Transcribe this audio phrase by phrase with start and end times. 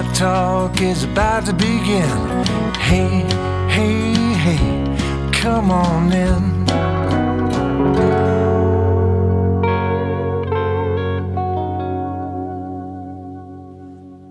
[0.00, 2.08] Buckeye Talk is about to begin.
[2.76, 3.20] Hey,
[3.68, 6.64] hey, hey, come on in.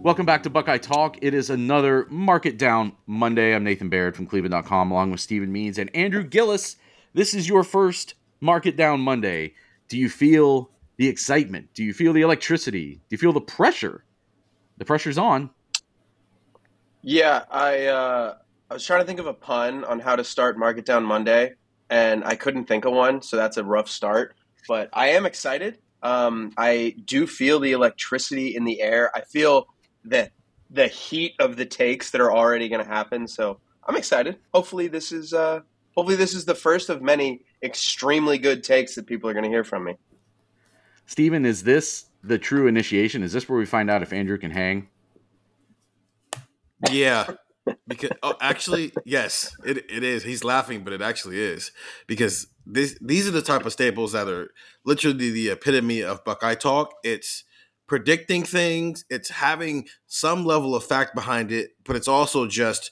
[0.01, 1.19] Welcome back to Buckeye Talk.
[1.21, 3.53] It is another Mark It Down Monday.
[3.53, 6.77] I'm Nathan Baird from Cleveland.com along with Stephen Means and Andrew Gillis.
[7.13, 9.53] This is your first Mark It Down Monday.
[9.87, 11.75] Do you feel the excitement?
[11.75, 12.95] Do you feel the electricity?
[12.95, 14.03] Do you feel the pressure?
[14.79, 15.51] The pressure's on.
[17.01, 18.35] Yeah, I uh,
[18.69, 21.03] I was trying to think of a pun on how to start Mark It Down
[21.03, 21.53] Monday,
[21.89, 24.35] and I couldn't think of one, so that's a rough start.
[24.67, 25.79] But I am excited.
[26.03, 29.11] Um, I do feel the electricity in the air.
[29.15, 29.67] I feel
[30.03, 30.31] the
[30.69, 33.27] the heat of the takes that are already going to happen.
[33.27, 34.37] So I'm excited.
[34.53, 35.61] Hopefully this is uh,
[35.95, 39.49] hopefully this is the first of many extremely good takes that people are going to
[39.49, 39.95] hear from me.
[41.05, 43.23] Stephen, is this the true initiation?
[43.23, 44.89] Is this where we find out if Andrew can hang?
[46.89, 47.27] Yeah.
[47.87, 50.23] because oh, actually, yes, it, it is.
[50.23, 51.71] He's laughing, but it actually is
[52.07, 54.49] because this these are the type of staples that are
[54.85, 56.93] literally the epitome of Buckeye talk.
[57.03, 57.43] It's
[57.87, 62.91] predicting things, it's having some level of fact behind it, but it's also just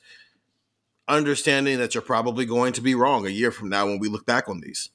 [1.08, 4.26] understanding that you're probably going to be wrong a year from now when we look
[4.26, 4.90] back on these.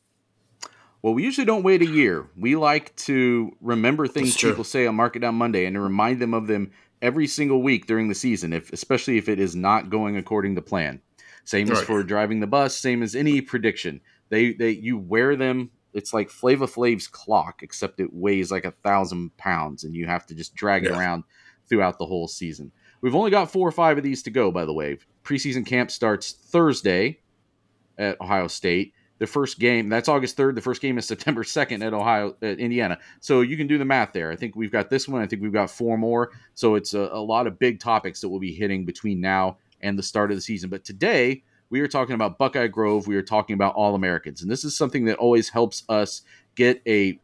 [1.01, 2.29] Well, we usually don't wait a year.
[2.37, 6.21] We like to remember things people say on Mark It Down Monday and to remind
[6.21, 6.73] them of them
[7.03, 10.63] every single week during the season, if especially if it is not going according to
[10.63, 11.03] plan.
[11.45, 11.77] Same right.
[11.77, 14.01] as for driving the bus, same as any prediction.
[14.31, 18.75] They they you wear them it's like Flava Flav's clock, except it weighs like a
[18.83, 20.91] thousand pounds, and you have to just drag yeah.
[20.91, 21.25] it around
[21.69, 22.73] throughout the whole season.
[23.01, 24.99] We've only got four or five of these to go, by the way.
[25.25, 27.21] Preseason camp starts Thursday
[27.99, 28.95] at Ohio State.
[29.23, 30.57] The first game that's August third.
[30.57, 32.99] The first game is September second at Ohio, at Indiana.
[33.21, 34.33] So you can do the math there.
[34.33, 35.23] I think we've got this one.
[35.23, 36.33] I think we've got four more.
[36.57, 39.97] So it's a, a lot of big topics that we'll be hitting between now and
[39.97, 40.71] the start of the season.
[40.71, 43.07] But today we are talking about Buckeye Grove.
[43.07, 44.43] We are talking about All Americans.
[44.43, 46.23] And this is something that always helps us
[46.57, 47.21] get a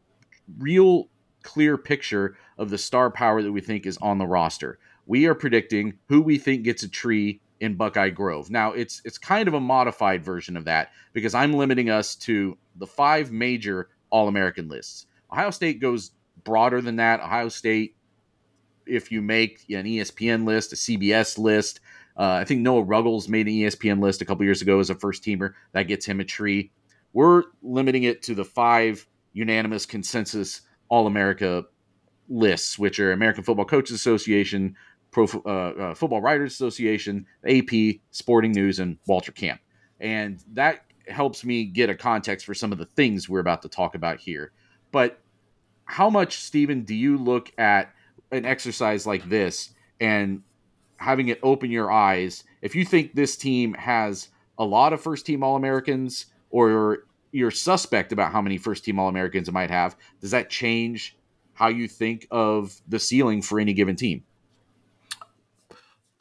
[0.57, 1.09] real
[1.43, 4.79] clear picture of the star power that we think is on the roster.
[5.05, 8.51] We are predicting who we think gets a tree in Buckeye Grove.
[8.51, 12.57] Now, it's it's kind of a modified version of that because I'm limiting us to
[12.77, 15.07] the five major All-American lists.
[15.33, 16.13] Ohio State goes
[16.45, 17.21] broader than that.
[17.21, 17.95] Ohio State
[18.87, 21.81] if you make an ESPN list, a CBS list,
[22.19, 24.95] uh, I think Noah Ruggles made an ESPN list a couple years ago as a
[24.95, 25.53] first teamer.
[25.73, 26.73] That gets him a tree.
[27.13, 31.65] We're limiting it to the five unanimous consensus All America
[32.29, 34.75] lists, which are American Football Coaches Association,
[35.11, 39.61] Pro uh, uh, Football Writers Association, AP, Sporting News, and Walter Camp.
[40.01, 43.69] And that helps me get a context for some of the things we're about to
[43.69, 44.53] talk about here.
[44.93, 45.21] But
[45.85, 47.93] how much, Stephen, do you look at
[48.31, 50.43] an exercise like this and
[50.99, 52.45] having it open your eyes.
[52.61, 54.29] If you think this team has
[54.59, 58.99] a lot of first team All Americans, or you're suspect about how many first team
[58.99, 61.17] All Americans it might have, does that change
[61.55, 64.25] how you think of the ceiling for any given team?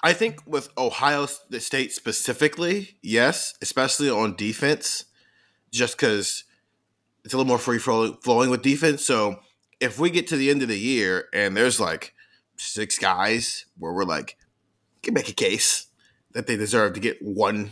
[0.03, 5.05] I think with Ohio State specifically, yes, especially on defense,
[5.71, 6.43] just because
[7.23, 9.03] it's a little more free flowing with defense.
[9.03, 9.39] So
[9.79, 12.13] if we get to the end of the year and there's like
[12.57, 14.37] six guys where we're like,
[15.03, 15.87] can make a case
[16.33, 17.71] that they deserve to get one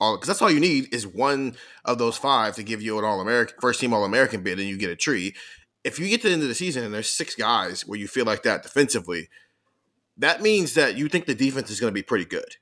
[0.00, 3.04] all because that's all you need is one of those five to give you an
[3.04, 5.34] all American first team all American bid and you get a tree.
[5.84, 8.06] if you get to the end of the season and there's six guys where you
[8.06, 9.28] feel like that defensively,
[10.18, 12.56] that means that you think the defense is going to be pretty good.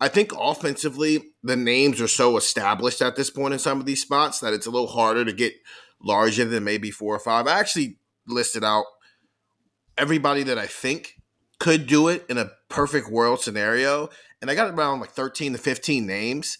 [0.00, 4.02] I think offensively, the names are so established at this point in some of these
[4.02, 5.54] spots that it's a little harder to get
[6.02, 7.46] larger than maybe four or five.
[7.46, 8.84] I actually listed out
[9.96, 11.14] everybody that I think
[11.60, 14.08] could do it in a perfect world scenario,
[14.40, 16.58] and I got around like 13 to 15 names.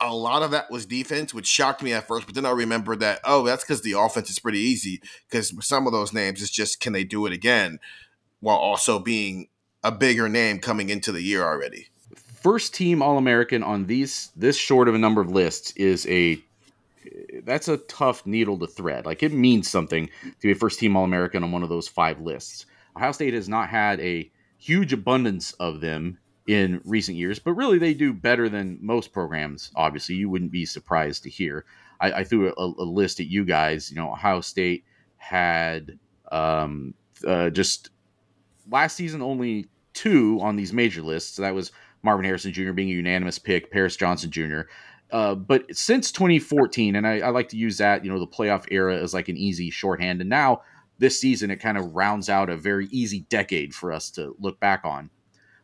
[0.00, 3.00] A lot of that was defense, which shocked me at first, but then I remembered
[3.00, 5.00] that, oh, that's because the offense is pretty easy.
[5.28, 7.80] Because some of those names, it's just can they do it again
[8.40, 9.48] while also being
[9.84, 11.88] a bigger name coming into the year already
[12.44, 16.38] first team All American on these this short of a number of lists is a
[17.42, 19.06] that's a tough needle to thread.
[19.06, 21.88] Like it means something to be a first team All American on one of those
[21.88, 22.66] five lists.
[22.96, 27.78] Ohio State has not had a huge abundance of them in recent years, but really
[27.78, 29.70] they do better than most programs.
[29.74, 31.64] Obviously, you wouldn't be surprised to hear.
[31.98, 33.90] I, I threw a, a, list at you guys.
[33.90, 34.84] You know, Ohio State
[35.16, 35.98] had
[36.30, 36.92] um,
[37.26, 37.88] uh, just
[38.70, 41.36] last season only two on these major lists.
[41.36, 42.72] That was Marvin Harrison Jr.
[42.72, 44.62] being a unanimous pick, Paris Johnson Jr.
[45.10, 48.66] Uh, but since 2014, and I, I, like to use that, you know, the playoff
[48.70, 50.20] era as like an easy shorthand.
[50.20, 50.62] And now
[50.98, 54.58] this season, it kind of rounds out a very easy decade for us to look
[54.60, 55.10] back on.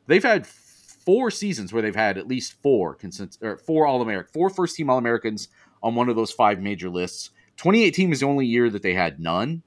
[0.07, 4.33] They've had four seasons where they've had at least four consens- or four All American,
[4.33, 5.49] four first team All Americans
[5.83, 7.31] on one of those five major lists.
[7.57, 9.63] 2018 was the only year that they had none.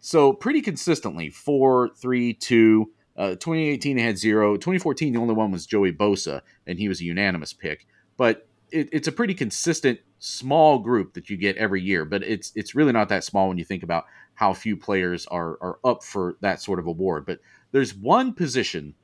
[0.00, 4.54] So pretty consistently, four, three, two, uh, 2018 had zero.
[4.54, 7.86] 2014, the only one was Joey Bosa, and he was a unanimous pick.
[8.16, 12.04] But it, it's a pretty consistent small group that you get every year.
[12.04, 15.58] But it's it's really not that small when you think about how few players are
[15.60, 17.24] are up for that sort of award.
[17.24, 17.40] But
[17.72, 18.94] there's one position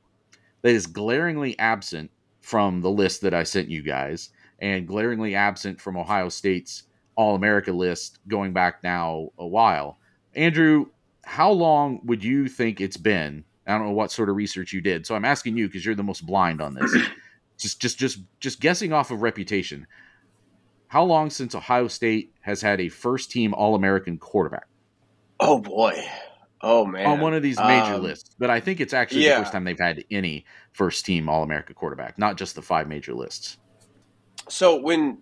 [0.61, 2.11] that is glaringly absent
[2.41, 4.29] from the list that I sent you guys,
[4.59, 6.83] and glaringly absent from Ohio State's
[7.15, 9.99] All America list going back now a while.
[10.35, 10.87] Andrew,
[11.23, 14.81] how long would you think it's been I don't know what sort of research you
[14.81, 15.05] did.
[15.05, 16.95] So I'm asking you because you're the most blind on this.
[17.57, 19.87] just just just just guessing off of reputation.
[20.87, 24.67] How long since Ohio State has had a first team All American quarterback?
[25.39, 26.03] Oh boy.
[26.61, 27.05] Oh man.
[27.05, 28.35] On one of these major um, lists.
[28.37, 29.35] But I think it's actually yeah.
[29.35, 32.87] the first time they've had any first team All America quarterback, not just the five
[32.87, 33.57] major lists.
[34.49, 35.19] So when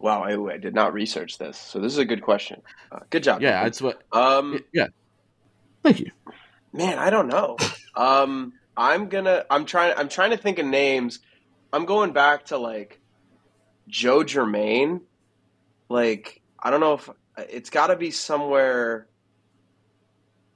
[0.00, 1.56] Wow, I, I, did not research this.
[1.56, 2.60] So this is a good question.
[2.92, 3.40] Uh, good job.
[3.40, 4.02] Yeah, that's what.
[4.12, 4.88] Um, yeah.
[5.82, 6.10] Thank you.
[6.74, 7.56] Man, I don't know.
[7.94, 9.44] Um, I'm gonna.
[9.48, 9.94] I'm trying.
[9.96, 11.20] I'm trying to think of names.
[11.72, 13.00] I'm going back to like
[13.86, 15.02] Joe Germaine.
[15.88, 17.08] Like I don't know if
[17.48, 19.06] it's got to be somewhere.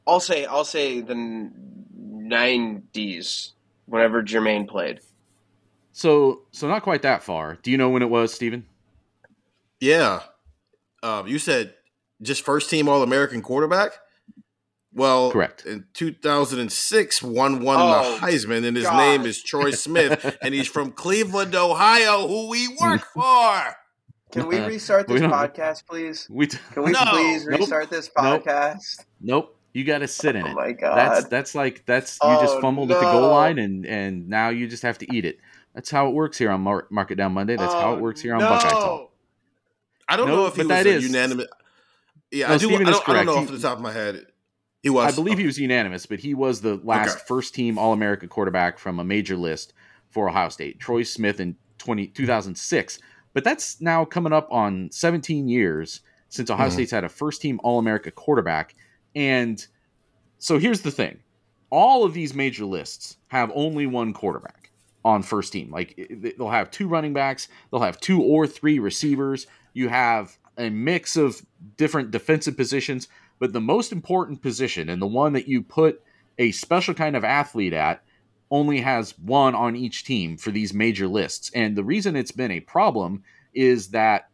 [0.09, 0.45] I'll say.
[0.45, 3.53] I'll say the '90s.
[3.87, 4.99] Whenever Germaine played.
[5.93, 7.59] So, so not quite that far.
[7.63, 8.67] Do you know when it was, Stephen?
[9.81, 10.23] Yeah.
[11.03, 11.75] Um, you said
[12.21, 13.93] just first team All American quarterback.
[14.99, 15.65] Well, correct.
[15.65, 18.97] In 2006, won won oh, the Heisman, and his God.
[18.97, 23.77] name is Troy Smith, and he's from Cleveland, Ohio, who we work for.
[24.33, 26.27] Can we uh, restart this we podcast, please?
[26.29, 27.01] We t- Can we no.
[27.05, 27.91] please restart nope.
[27.91, 29.05] this podcast?
[29.21, 29.47] Nope.
[29.47, 29.55] nope.
[29.73, 30.51] You got to sit in oh it.
[30.51, 30.97] Oh my god!
[30.97, 32.97] That's that's like that's you oh, just fumbled no.
[32.97, 35.39] at the goal line, and and now you just have to eat it.
[35.75, 37.55] That's how it works here on Mar- Mark It Down Monday.
[37.55, 38.49] That's how it oh, works here on no.
[38.49, 39.13] Buckeye Talk.
[40.09, 41.47] I don't know if he was a unanimous.
[42.33, 42.75] Yeah, I do.
[42.75, 44.27] I don't, I don't know off the top of my head.
[44.89, 45.13] He was.
[45.13, 45.43] I believe okay.
[45.43, 47.25] he was unanimous, but he was the last okay.
[47.27, 49.75] first team All America quarterback from a major list
[50.09, 50.81] for Ohio State.
[50.81, 52.99] Troy Smith in 20, 2006.
[53.35, 56.75] But that's now coming up on 17 years since Ohio mm-hmm.
[56.75, 58.77] State's had a first team All America quarterback.
[59.15, 59.65] And
[60.39, 61.21] so here's the thing
[61.69, 64.71] all of these major lists have only one quarterback
[65.05, 65.71] on first team.
[65.71, 66.09] Like
[66.39, 69.47] they'll have two running backs, they'll have two or three receivers.
[69.75, 71.43] You have a mix of
[71.77, 73.07] different defensive positions.
[73.39, 76.03] But the most important position and the one that you put
[76.39, 78.03] a special kind of athlete at
[78.51, 81.51] only has one on each team for these major lists.
[81.55, 83.23] And the reason it's been a problem
[83.55, 84.31] is that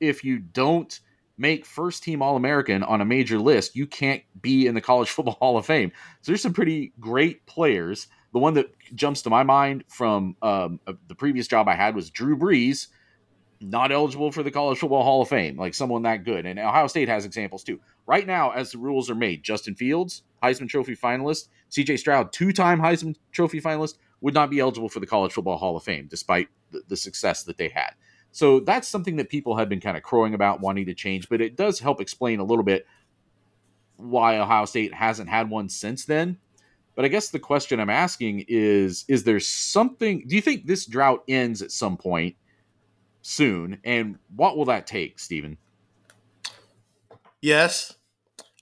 [0.00, 0.98] if you don't
[1.38, 5.10] make first team All American on a major list, you can't be in the College
[5.12, 5.92] Football Hall of Fame.
[6.22, 8.06] So there's some pretty great players.
[8.32, 11.94] The one that jumps to my mind from um, uh, the previous job I had
[11.94, 12.88] was Drew Brees,
[13.60, 16.46] not eligible for the College Football Hall of Fame, like someone that good.
[16.46, 17.80] And Ohio State has examples too.
[18.06, 22.52] Right now, as the rules are made, Justin Fields, Heisman Trophy finalist, CJ Stroud, two
[22.52, 26.06] time Heisman Trophy finalist, would not be eligible for the College Football Hall of Fame
[26.08, 27.90] despite the, the success that they had.
[28.32, 31.40] So that's something that people have been kind of crowing about wanting to change, but
[31.40, 32.86] it does help explain a little bit
[33.96, 36.38] why Ohio State hasn't had one since then.
[36.94, 40.86] But I guess the question I'm asking is is there something do you think this
[40.86, 42.36] drought ends at some point
[43.26, 45.58] soon and what will that take, Stephen?
[47.42, 47.94] Yes,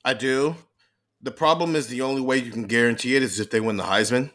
[0.05, 0.57] I do.
[1.21, 3.85] The problem is the only way you can guarantee it is if they win the
[3.85, 4.31] Heisman,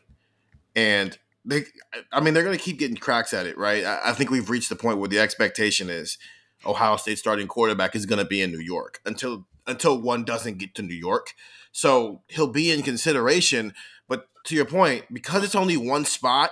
[0.76, 1.66] and they.
[2.12, 3.84] I mean, they're going to keep getting cracks at it, right?
[3.84, 6.18] I, I think we've reached the point where the expectation is
[6.66, 10.58] Ohio State starting quarterback is going to be in New York until until one doesn't
[10.58, 11.34] get to New York.
[11.72, 13.74] So he'll be in consideration.
[14.08, 16.52] But to your point, because it's only one spot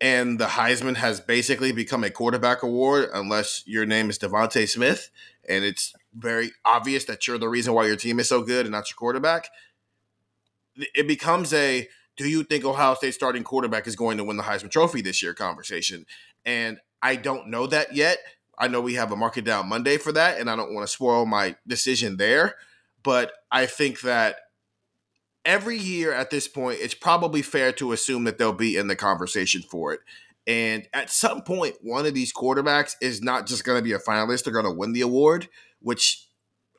[0.00, 5.10] and the Heisman has basically become a quarterback award, unless your name is DeVonta Smith,
[5.48, 8.72] and it's very obvious that you're the reason why your team is so good and
[8.72, 9.48] not your quarterback.
[10.94, 14.42] It becomes a do you think Ohio State starting quarterback is going to win the
[14.42, 16.04] Heisman Trophy this year conversation?
[16.44, 18.18] And I don't know that yet.
[18.58, 20.86] I know we have a mark it down Monday for that, and I don't want
[20.86, 22.56] to spoil my decision there.
[23.04, 24.36] But I think that
[25.48, 28.94] every year at this point, it's probably fair to assume that they'll be in the
[28.94, 30.00] conversation for it.
[30.46, 33.98] And at some point, one of these quarterbacks is not just going to be a
[33.98, 35.48] finalist, they're going to win the award,
[35.80, 36.26] which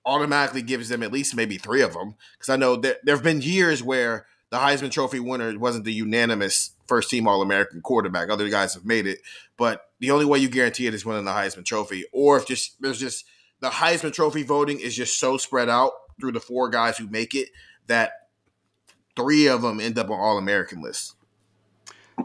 [0.05, 2.15] automatically gives them at least maybe three of them.
[2.33, 5.93] Because I know that there have been years where the Heisman Trophy winner wasn't the
[5.93, 8.29] unanimous first team All American quarterback.
[8.29, 9.19] Other guys have made it,
[9.57, 12.05] but the only way you guarantee it is winning the Heisman Trophy.
[12.11, 13.25] Or if just there's just
[13.61, 17.33] the Heisman Trophy voting is just so spread out through the four guys who make
[17.33, 17.49] it
[17.87, 18.11] that
[19.15, 21.15] three of them end up on All American lists.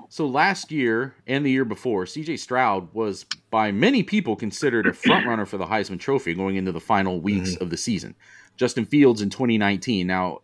[0.09, 4.93] So last year and the year before, CJ Stroud was by many people considered a
[4.93, 7.63] frontrunner for the Heisman Trophy going into the final weeks mm-hmm.
[7.63, 8.15] of the season.
[8.57, 10.07] Justin Fields in 2019.
[10.07, 10.41] Now,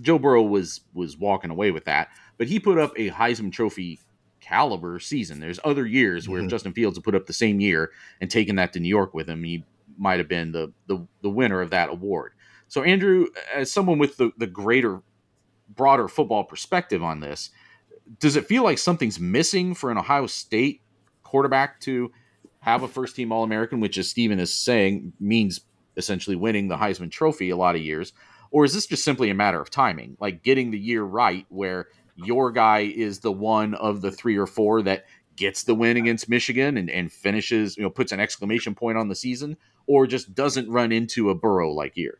[0.00, 4.00] Joe Burrow was was walking away with that, but he put up a Heisman Trophy
[4.40, 5.40] caliber season.
[5.40, 6.48] There's other years where mm-hmm.
[6.48, 9.28] Justin Fields had put up the same year and taken that to New York with
[9.28, 9.64] him, he
[9.96, 12.32] might have been the, the the winner of that award.
[12.68, 15.00] So Andrew, as someone with the, the greater,
[15.68, 17.50] broader football perspective on this,
[18.20, 20.80] does it feel like something's missing for an Ohio State
[21.22, 22.10] quarterback to
[22.60, 25.60] have a first team All American, which, as Stephen is saying, means
[25.96, 28.12] essentially winning the Heisman Trophy a lot of years?
[28.50, 31.88] Or is this just simply a matter of timing, like getting the year right where
[32.16, 35.04] your guy is the one of the three or four that
[35.36, 39.08] gets the win against Michigan and, and finishes, you know, puts an exclamation point on
[39.08, 39.56] the season,
[39.86, 42.18] or just doesn't run into a Burrow like year?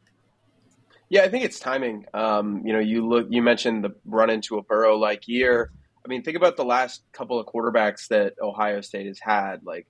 [1.08, 2.04] Yeah, I think it's timing.
[2.12, 5.70] Um, you know, you look, you mentioned the run into a Burrow like year.
[6.04, 9.86] I mean, think about the last couple of quarterbacks that Ohio State has had, like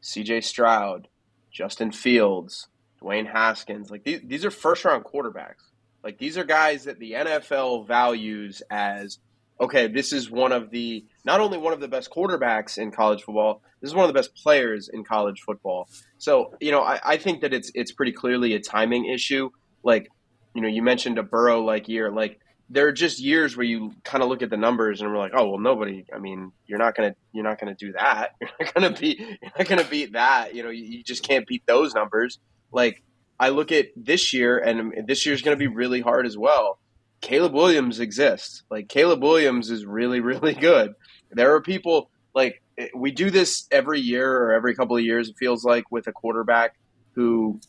[0.00, 0.42] C.J.
[0.42, 1.08] Stroud,
[1.50, 2.68] Justin Fields,
[3.02, 3.90] Dwayne Haskins.
[3.90, 5.64] Like these, these are first round quarterbacks.
[6.04, 9.18] Like these are guys that the NFL values as
[9.60, 13.22] okay, this is one of the not only one of the best quarterbacks in college
[13.22, 15.88] football, this is one of the best players in college football.
[16.18, 19.50] So, you know, I, I think that it's it's pretty clearly a timing issue.
[19.82, 20.08] Like,
[20.54, 22.40] you know, you mentioned a Burrow like year, like
[22.70, 25.32] there are just years where you kind of look at the numbers and we're like,
[25.34, 26.04] oh well, nobody.
[26.14, 28.34] I mean, you're not gonna you're not gonna do that.
[28.40, 30.54] You're not gonna beat you're not gonna beat that.
[30.54, 32.38] You know, you, you just can't beat those numbers.
[32.72, 33.02] Like
[33.40, 36.78] I look at this year, and this year's going to be really hard as well.
[37.20, 38.62] Caleb Williams exists.
[38.70, 40.94] Like Caleb Williams is really, really good.
[41.30, 45.28] There are people like eh, we do this every year or every couple of years.
[45.28, 46.74] It feels like with a quarterback
[47.12, 47.60] who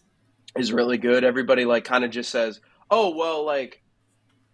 [0.57, 1.23] is really good.
[1.23, 3.81] Everybody like kind of just says, "Oh well, like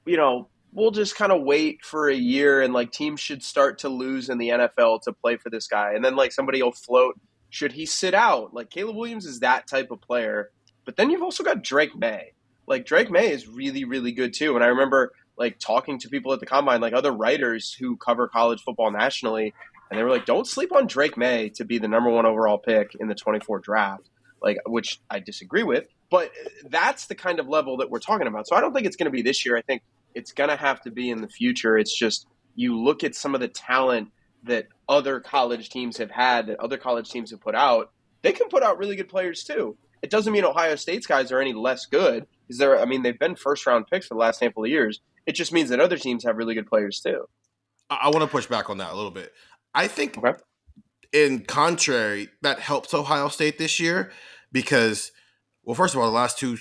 [0.05, 3.79] you know, we'll just kind of wait for a year and like teams should start
[3.79, 6.71] to lose in the NFL to play for this guy." And then like somebody will
[6.71, 10.51] float, "Should he sit out?" Like Caleb Williams is that type of player
[10.85, 12.33] but then you've also got Drake Maye.
[12.67, 14.55] Like Drake Maye is really, really good too.
[14.55, 18.27] And I remember like talking to people at the combine, like other writers who cover
[18.27, 19.53] college football nationally,
[19.89, 22.57] and they were like, "Don't sleep on Drake Maye to be the number one overall
[22.57, 24.09] pick in the 24 draft."
[24.41, 26.31] Like, which I disagree with, but
[26.69, 28.47] that's the kind of level that we're talking about.
[28.47, 29.57] So I don't think it's going to be this year.
[29.57, 29.81] I think
[30.13, 31.77] it's going to have to be in the future.
[31.77, 34.11] It's just you look at some of the talent
[34.43, 37.91] that other college teams have had, that other college teams have put out.
[38.21, 39.77] They can put out really good players too.
[40.01, 42.27] It doesn't mean Ohio State's guys are any less good.
[42.47, 42.79] Is there?
[42.79, 45.01] I mean, they've been first round picks for the last handful of years.
[45.25, 47.25] It just means that other teams have really good players too.
[47.89, 49.33] I, I want to push back on that a little bit.
[49.73, 50.33] I think, okay.
[51.15, 54.11] In contrary, that helps Ohio State this year
[54.51, 55.13] because,
[55.63, 56.57] well, first of all, the last two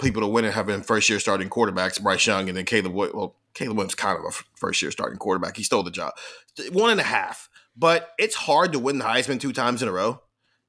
[0.00, 2.92] people to win it have been first year starting quarterbacks, Bryce Young and then Caleb.
[2.92, 5.56] Well, Caleb Williams kind of a first year starting quarterback.
[5.56, 6.12] He stole the job,
[6.72, 7.48] one and a half.
[7.76, 10.20] But it's hard to win the Heisman two times in a row.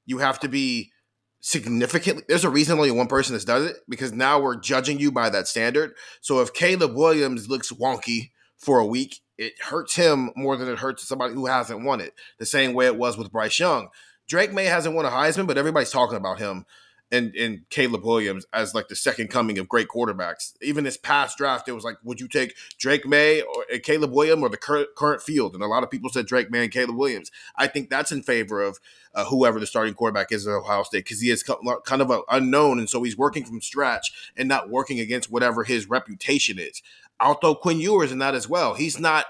[0.04, 0.92] You have to be
[1.40, 5.12] significantly there's a reason only one person has done it because now we're judging you
[5.12, 10.30] by that standard so if caleb williams looks wonky for a week it hurts him
[10.36, 13.32] more than it hurts somebody who hasn't won it the same way it was with
[13.32, 13.88] bryce young
[14.26, 16.64] drake Maye hasn't won a heisman but everybody's talking about him
[17.12, 20.54] and and Caleb Williams as like the second coming of great quarterbacks.
[20.60, 24.42] Even this past draft, it was like, would you take Drake Maye or Caleb Williams
[24.42, 25.54] or the current current field?
[25.54, 27.30] And a lot of people said Drake Maye and Caleb Williams.
[27.56, 28.78] I think that's in favor of
[29.14, 32.78] uh, whoever the starting quarterback is at Ohio State because he is kind of unknown,
[32.78, 36.82] and so he's working from scratch and not working against whatever his reputation is.
[37.20, 38.74] I'll throw Quinn Ewers in that as well.
[38.74, 39.26] He's not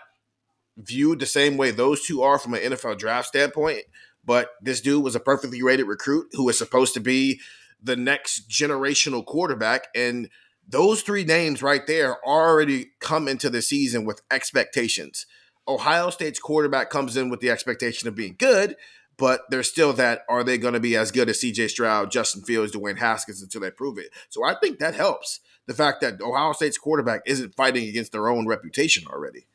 [0.77, 3.83] viewed the same way those two are from an NFL draft standpoint.
[4.25, 7.41] But this dude was a perfectly rated recruit who was supposed to be
[7.81, 9.87] the next generational quarterback.
[9.95, 10.29] And
[10.69, 15.27] those three names right there already come into the season with expectations.
[15.69, 18.77] Ohio State's quarterback comes in with the expectation of being good,
[19.17, 22.43] but there's still that are they going to be as good as CJ Stroud, Justin
[22.43, 24.11] Fields, Dwayne Haskins until they prove it?
[24.29, 25.41] So I think that helps.
[25.67, 29.47] The fact that Ohio State's quarterback isn't fighting against their own reputation already.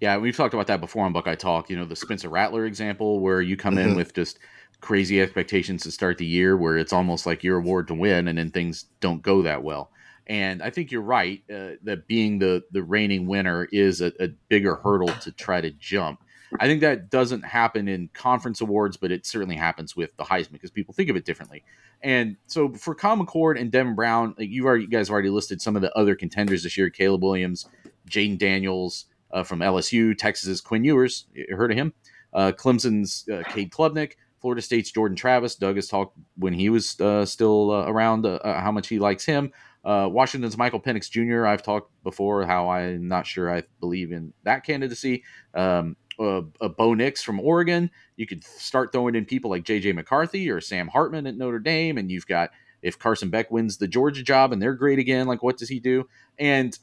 [0.00, 1.70] Yeah, we've talked about that before on Buckeye Talk.
[1.70, 3.90] You know, the Spencer Rattler example, where you come mm-hmm.
[3.90, 4.38] in with just
[4.80, 8.38] crazy expectations to start the year where it's almost like your award to win and
[8.38, 9.90] then things don't go that well.
[10.26, 14.28] And I think you're right uh, that being the the reigning winner is a, a,
[14.48, 16.22] bigger hurdle to try to jump.
[16.58, 20.52] I think that doesn't happen in conference awards, but it certainly happens with the Heisman
[20.52, 21.64] because people think of it differently.
[22.02, 25.30] And so for Kyle McCord and Devin Brown, like you've already you guys have already
[25.30, 27.68] listed some of the other contenders this year: Caleb Williams,
[28.08, 31.92] Jayden Daniels uh, from LSU, Texas's Quinn Ewers, you heard of him?
[32.32, 35.54] Uh, Clemson's uh, Cade Klubnik, Florida State's Jordan Travis.
[35.56, 38.98] Doug has talked when he was uh, still uh, around uh, uh, how much he
[38.98, 39.52] likes him.
[39.84, 41.46] Washington's Michael Penix Jr.
[41.46, 45.24] I've talked before how I'm not sure I believe in that candidacy.
[45.54, 47.90] Um, uh, Bo Nix from Oregon.
[48.16, 49.92] You could start throwing in people like J.J.
[49.92, 52.50] McCarthy or Sam Hartman at Notre Dame, and you've got
[52.82, 55.80] if Carson Beck wins the Georgia job and they're great again, like what does he
[55.80, 56.08] do?
[56.38, 56.78] And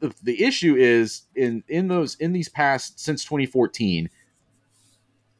[0.00, 4.08] the, the issue is in in those in these past since 2014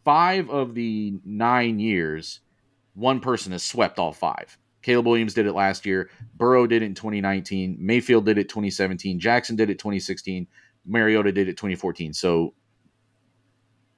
[0.08, 2.40] five of the nine years,
[2.94, 4.56] one person has swept all five.
[4.80, 6.08] Caleb Williams did it last year.
[6.34, 7.76] Burrow did it in 2019.
[7.78, 9.20] Mayfield did it 2017.
[9.20, 10.46] Jackson did it 2016.
[10.86, 12.14] Mariota did it 2014.
[12.14, 12.54] So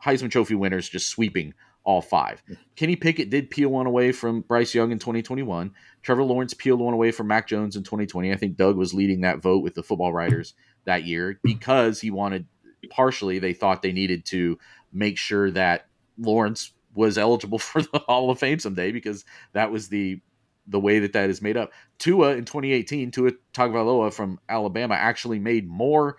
[0.05, 1.55] Heisman Trophy winners just sweeping
[1.85, 2.43] all five.
[2.77, 5.73] Kenny Pickett did peel one away from Bryce Young in 2021.
[6.03, 8.33] Trevor Lawrence peeled one away from Mac Jones in 2020.
[8.33, 10.55] I think Doug was leading that vote with the football writers
[10.85, 12.47] that year because he wanted,
[12.91, 14.59] partially, they thought they needed to
[14.93, 15.87] make sure that
[16.19, 20.21] Lawrence was eligible for the Hall of Fame someday because that was the
[20.67, 21.73] the way that that is made up.
[21.99, 26.17] Tua in 2018, Tua Tagovailoa from Alabama actually made more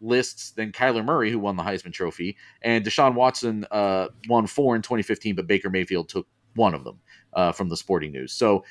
[0.00, 4.76] lists than Kyler Murray, who won the Heisman Trophy, and Deshaun Watson uh, won four
[4.76, 7.00] in 2015, but Baker Mayfield took one of them
[7.34, 8.32] uh, from the Sporting News.
[8.32, 8.64] So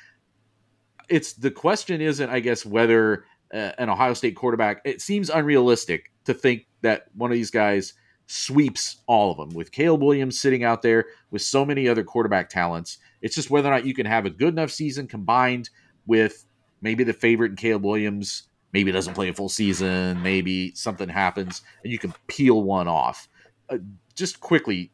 [1.08, 4.80] it's the question isn't, I guess, whether uh, an Ohio State quarterback.
[4.84, 7.94] It seems unrealistic to think that one of these guys
[8.26, 12.50] sweeps all of them with Caleb Williams sitting out there with so many other quarterback
[12.50, 12.98] talents.
[13.22, 15.70] It's just whether or not you can have a good enough season combined
[16.06, 16.44] with
[16.82, 18.47] maybe the favorite in Caleb Williams.
[18.72, 20.22] Maybe doesn't play a full season.
[20.22, 23.28] Maybe something happens and you can peel one off.
[23.70, 23.78] Uh,
[24.14, 24.92] just quickly,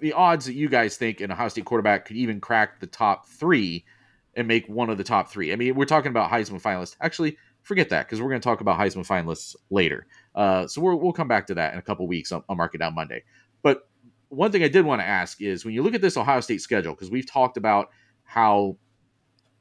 [0.00, 3.28] the odds that you guys think an Ohio State quarterback could even crack the top
[3.28, 3.84] three
[4.34, 5.52] and make one of the top three.
[5.52, 6.96] I mean, we're talking about Heisman finalists.
[7.00, 10.06] Actually, forget that because we're going to talk about Heisman finalists later.
[10.34, 12.74] Uh, so we will come back to that in a couple weeks on, on Mark
[12.74, 13.22] It Down Monday.
[13.62, 13.88] But
[14.28, 16.60] one thing I did want to ask is when you look at this Ohio State
[16.60, 17.90] schedule, because we've talked about
[18.24, 18.76] how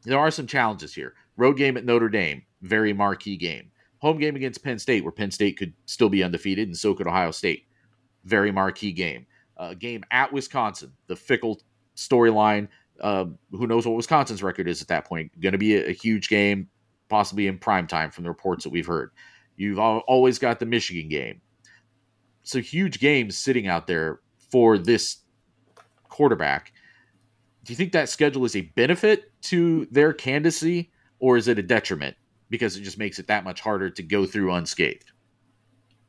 [0.05, 1.13] there are some challenges here.
[1.37, 3.71] Road game at Notre Dame, very marquee game.
[3.99, 7.07] Home game against Penn State, where Penn State could still be undefeated, and so could
[7.07, 7.65] Ohio State.
[8.25, 9.25] Very marquee game.
[9.55, 11.61] Uh, game at Wisconsin, the fickle
[11.95, 12.67] storyline.
[12.99, 15.31] Uh, who knows what Wisconsin's record is at that point?
[15.39, 16.69] Going to be a, a, huge game,
[17.09, 19.11] possibly in prime time from the reports that we've heard.
[19.55, 21.41] You've always got the Michigan game.
[22.43, 24.19] So huge games sitting out there
[24.51, 25.17] for this
[26.09, 26.73] quarterback.
[27.63, 31.63] Do you think that schedule is a benefit to their candidacy or is it a
[31.63, 32.17] detriment
[32.49, 35.11] because it just makes it that much harder to go through unscathed?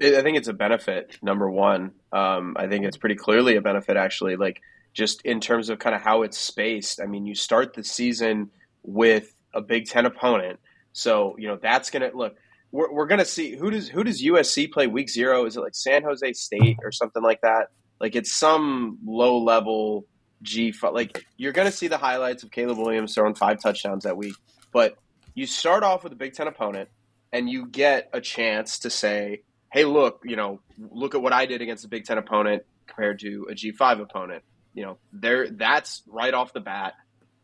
[0.02, 1.18] I think it's a benefit.
[1.22, 3.96] Number one, um, I think it's pretty clearly a benefit.
[3.96, 4.60] Actually, like
[4.92, 7.00] just in terms of kind of how it's spaced.
[7.00, 8.50] I mean, you start the season
[8.82, 10.58] with a Big Ten opponent,
[10.92, 12.34] so you know that's gonna look
[12.72, 15.46] we're, we're gonna see who does who does USC play week zero?
[15.46, 17.68] Is it like San Jose State or something like that?
[18.00, 20.06] Like it's some low level
[20.44, 20.72] G.
[20.83, 24.35] Like you're gonna see the highlights of Caleb Williams throwing five touchdowns that week,
[24.72, 24.96] but
[25.35, 26.88] you start off with a Big Ten opponent
[27.33, 31.46] and you get a chance to say, "Hey, look, you know, look at what I
[31.46, 35.50] did against a Big Ten opponent compared to a G five opponent." You know, there
[35.50, 36.94] that's right off the bat.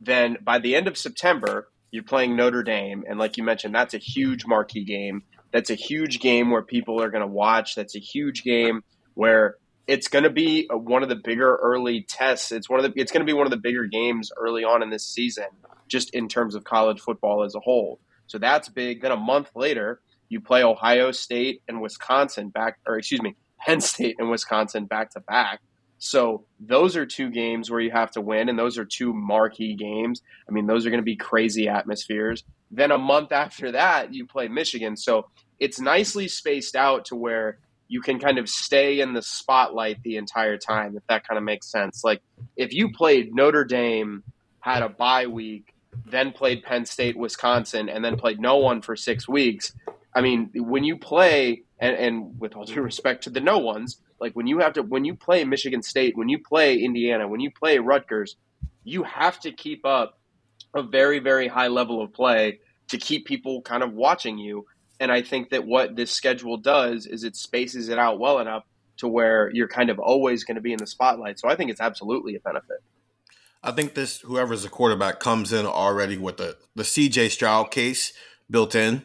[0.00, 3.94] Then by the end of September, you're playing Notre Dame, and like you mentioned, that's
[3.94, 5.24] a huge marquee game.
[5.52, 7.74] That's a huge game where people are going to watch.
[7.74, 8.84] That's a huge game
[9.14, 9.56] where
[9.90, 12.52] it's going to be one of the bigger early tests.
[12.52, 14.84] It's one of the it's going to be one of the bigger games early on
[14.84, 15.46] in this season,
[15.88, 17.98] just in terms of college football as a whole.
[18.28, 19.02] So that's big.
[19.02, 23.34] Then a month later, you play Ohio State and Wisconsin back, or excuse me,
[23.66, 25.60] Penn State and Wisconsin back to back.
[25.98, 29.74] So those are two games where you have to win, and those are two marquee
[29.74, 30.22] games.
[30.48, 32.44] I mean, those are going to be crazy atmospheres.
[32.70, 34.96] Then a month after that, you play Michigan.
[34.96, 35.26] So
[35.58, 37.58] it's nicely spaced out to where
[37.90, 41.42] you can kind of stay in the spotlight the entire time, if that kind of
[41.42, 42.04] makes sense.
[42.04, 42.22] Like
[42.56, 44.22] if you played Notre Dame,
[44.60, 45.74] had a bye week,
[46.06, 49.74] then played Penn State, Wisconsin, and then played no one for six weeks.
[50.14, 54.00] I mean, when you play, and, and with all due respect to the no ones,
[54.20, 57.40] like when you have to, when you play Michigan State, when you play Indiana, when
[57.40, 58.36] you play Rutgers,
[58.84, 60.20] you have to keep up
[60.74, 64.66] a very, very high level of play to keep people kind of watching you.
[65.00, 68.64] And I think that what this schedule does is it spaces it out well enough
[68.98, 71.38] to where you're kind of always going to be in the spotlight.
[71.40, 72.82] So I think it's absolutely a benefit.
[73.62, 78.12] I think this whoever's the quarterback comes in already with the the CJ Stroud case
[78.50, 79.04] built in,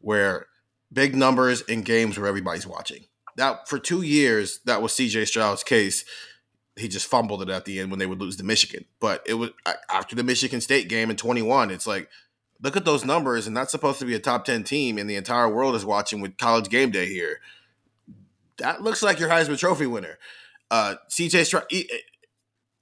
[0.00, 0.46] where
[0.92, 3.04] big numbers in games where everybody's watching.
[3.36, 6.04] That for two years, that was CJ Stroud's case.
[6.76, 8.84] He just fumbled it at the end when they would lose to Michigan.
[9.00, 9.50] But it was
[9.90, 11.70] after the Michigan State game in 21.
[11.70, 12.08] It's like
[12.64, 15.16] look at those numbers, and that's supposed to be a top 10 team, and the
[15.16, 17.40] entire world is watching with college game day here.
[18.56, 20.18] That looks like your Heisman Trophy winner.
[20.70, 21.66] Uh, CJ Stroud,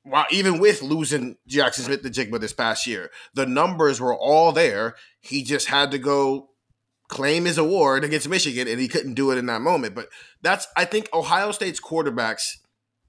[0.04, 4.94] while even with losing Jaxon Smith-Njigba this past year, the numbers were all there.
[5.20, 6.50] He just had to go
[7.08, 9.96] claim his award against Michigan, and he couldn't do it in that moment.
[9.96, 10.08] But
[10.42, 12.58] that's, I think, Ohio State's quarterbacks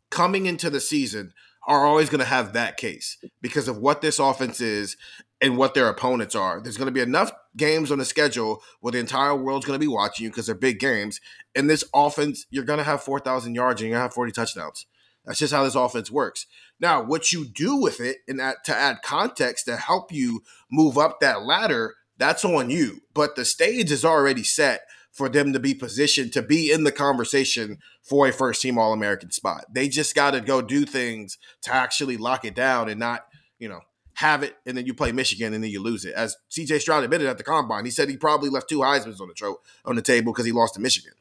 [0.10, 1.34] coming into the season
[1.68, 4.98] are always going to have that case because of what this offense is
[5.44, 6.62] and what their opponents are.
[6.62, 9.86] There's going to be enough games on the schedule where the entire world's going to
[9.86, 11.20] be watching you because they're big games.
[11.54, 14.32] And this offense, you're going to have 4,000 yards and you're going to have 40
[14.32, 14.86] touchdowns.
[15.26, 16.48] That's just how this offense works.
[16.80, 20.98] Now, what you do with it and that, to add context to help you move
[20.98, 23.02] up that ladder, that's on you.
[23.14, 26.92] But the stage is already set for them to be positioned to be in the
[26.92, 29.66] conversation for a first team All American spot.
[29.74, 33.26] They just got to go do things to actually lock it down and not,
[33.60, 33.82] you know,
[34.16, 36.14] have it and then you play Michigan and then you lose it.
[36.14, 39.28] As CJ Stroud admitted at the combine, he said he probably left two Heisman's on
[39.28, 41.14] the tro- on the table because he lost to Michigan.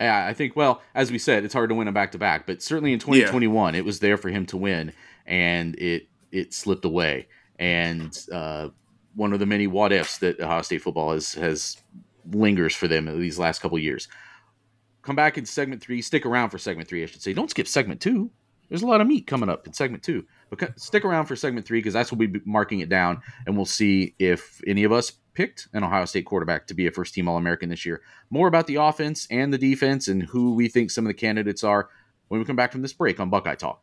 [0.00, 0.56] Yeah, I think.
[0.56, 2.98] Well, as we said, it's hard to win a back to back, but certainly in
[2.98, 3.78] 2021, yeah.
[3.78, 4.92] it was there for him to win,
[5.24, 7.28] and it it slipped away.
[7.58, 8.68] And uh,
[9.14, 11.78] one of the many what ifs that Ohio State football has has
[12.30, 14.08] lingers for them these last couple years.
[15.00, 16.02] Come back in segment three.
[16.02, 17.32] Stick around for segment three, I should say.
[17.32, 18.30] Don't skip segment two.
[18.68, 20.26] There's a lot of meat coming up in segment two.
[20.50, 23.56] But stick around for segment three because that's what we'll be marking it down, and
[23.56, 27.14] we'll see if any of us picked an Ohio State quarterback to be a first
[27.14, 28.00] team All American this year.
[28.30, 31.62] More about the offense and the defense and who we think some of the candidates
[31.62, 31.90] are
[32.28, 33.82] when we come back from this break on Buckeye Talk.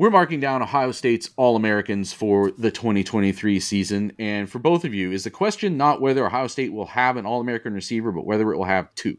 [0.00, 4.12] We're marking down Ohio State's All Americans for the 2023 season.
[4.18, 7.26] And for both of you, is the question not whether Ohio State will have an
[7.26, 9.18] All American receiver, but whether it will have two?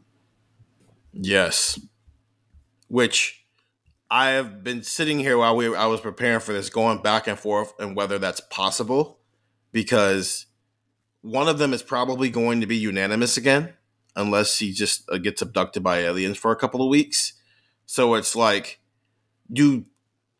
[1.12, 1.78] Yes.
[2.88, 3.46] Which
[4.10, 7.38] I have been sitting here while we I was preparing for this, going back and
[7.38, 9.20] forth and whether that's possible,
[9.70, 10.46] because
[11.20, 13.74] one of them is probably going to be unanimous again,
[14.16, 17.34] unless he just uh, gets abducted by aliens for a couple of weeks.
[17.86, 18.80] So it's like,
[19.52, 19.84] do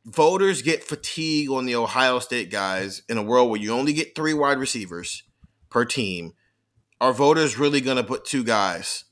[0.04, 4.14] voters get fatigue on the Ohio State guys in a world where you only get
[4.14, 5.22] three wide receivers
[5.70, 6.34] per team.
[7.00, 9.04] Are voters really going to put two guys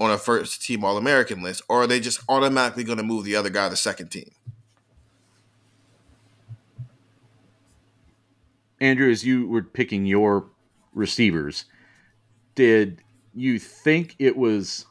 [0.00, 3.24] on a first team All American list, or are they just automatically going to move
[3.24, 4.30] the other guy to the second team?
[8.80, 10.50] Andrew, as you were picking your
[10.92, 11.66] receivers,
[12.56, 13.00] did
[13.32, 14.86] you think it was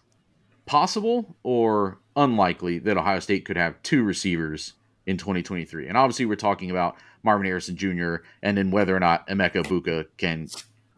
[0.66, 4.74] possible or unlikely that Ohio State could have two receivers
[5.12, 5.88] in 2023.
[5.88, 8.16] And obviously, we're talking about Marvin Harrison Jr.
[8.42, 10.48] and then whether or not Emeka Egbuka can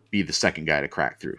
[0.10, 1.38] be the second guy to crack through.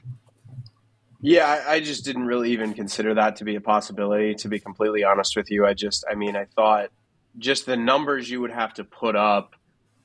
[1.20, 4.60] Yeah, I, I, just didn't really even consider that to be a possibility, to be
[4.60, 5.64] completely honest with you.
[5.64, 6.90] I just, I mean, I thought
[7.38, 9.54] just the numbers you would have to put up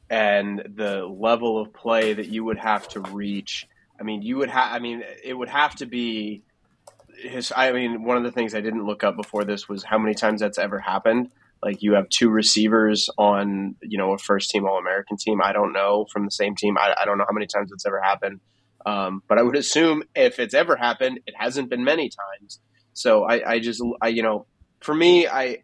[0.09, 3.67] and the level of play that you would have to reach.
[3.99, 6.41] I mean, you would have, I mean, it would have to be
[7.17, 9.97] his, I mean, one of the things I didn't look up before this was how
[9.97, 11.31] many times that's ever happened.
[11.61, 15.41] Like you have two receivers on, you know, a first team All American team.
[15.43, 16.77] I don't know from the same team.
[16.77, 18.39] I, I don't know how many times it's ever happened.
[18.85, 22.59] Um, but I would assume if it's ever happened, it hasn't been many times.
[22.93, 24.45] So I, I just, I, you know,
[24.79, 25.63] for me, I,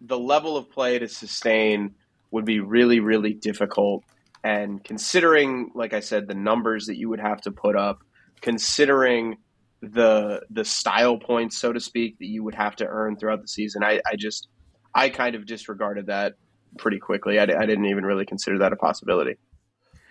[0.00, 1.94] the level of play to sustain
[2.30, 4.04] would be really, really difficult.
[4.42, 8.00] And considering, like I said, the numbers that you would have to put up,
[8.40, 9.38] considering
[9.82, 13.48] the the style points, so to speak, that you would have to earn throughout the
[13.48, 14.48] season, I, I just
[14.96, 16.36] I kind of disregarded that
[16.78, 17.38] pretty quickly.
[17.38, 19.36] I, I didn't even really consider that a possibility.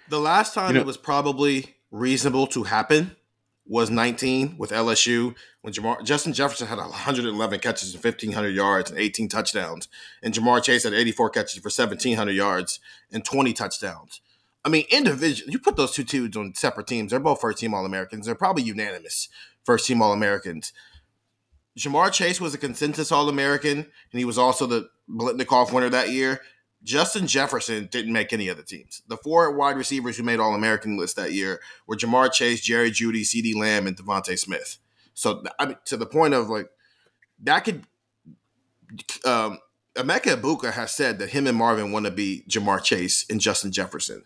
[0.10, 3.16] The last time you know, it was probably reasonable to happen
[3.68, 9.00] was 19 with LSU when Ja'Marr, Justin Jefferson had 111 catches and 1,500 yards and
[9.00, 9.88] 18 touchdowns,
[10.22, 12.80] and Ja'Marr Chase had 84 catches for 1,700 yards
[13.12, 14.22] and 20 touchdowns.
[14.64, 17.10] I mean, individual, you put those two dudes on separate teams.
[17.10, 18.28] They're both first team All Americans.
[18.28, 19.30] They're probably unanimous
[19.64, 20.72] first team All Americans.
[21.78, 26.10] Ja'Marr Chase was a consensus All American, and he was also the Biletnikoff winner that
[26.10, 26.42] year.
[26.84, 29.02] Justin Jefferson didn't make any of the teams.
[29.08, 32.92] The four wide receivers who made All American list that year were Ja'Marr Chase, Jerry
[32.92, 34.78] Jeudy, CeeDee Lamb, and DeVonta Smith.
[35.14, 36.70] So, I mean, to the point of like,
[37.44, 37.84] that could.
[39.26, 39.60] Um,
[39.96, 43.72] Emeka Egbuka has said that him and Marvin want to be Ja'Marr Chase and Justin
[43.72, 44.24] Jefferson.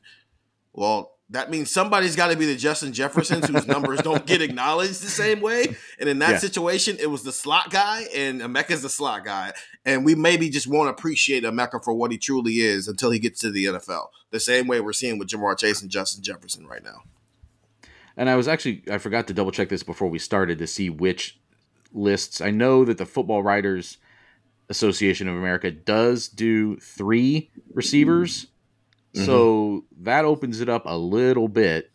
[0.73, 5.03] Well, that means somebody's got to be the Justin Jeffersons whose numbers don't get acknowledged
[5.03, 5.75] the same way.
[5.99, 6.37] And in that yeah.
[6.39, 9.53] situation, it was the slot guy, and Emeka's the slot guy.
[9.85, 13.41] And we maybe just won't appreciate Emeka for what he truly is until he gets
[13.41, 14.07] to the NFL.
[14.31, 17.03] The same way we're seeing with Ja'Marr Chase and Justin Jefferson right now.
[18.17, 20.89] And I was actually I forgot to double check this before we started to see
[20.89, 21.39] which
[21.93, 22.41] lists.
[22.41, 23.97] I know that the Football Writers
[24.67, 28.47] Association of America does do three receivers
[29.13, 29.25] Mm-hmm.
[29.25, 31.91] So that opens it up a little bit.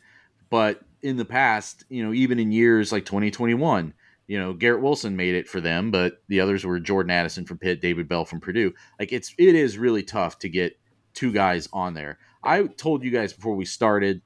[0.51, 3.95] But in the past, you know, even in years like 2021,
[4.27, 7.59] you know, Garrett Wilson made it for them, but the others were Jordan Addison from
[7.59, 8.73] Pitt, David Bell from Purdue.
[8.99, 10.79] Like it's it is really tough to get
[11.13, 12.19] two guys on there.
[12.43, 14.23] I told you guys before we started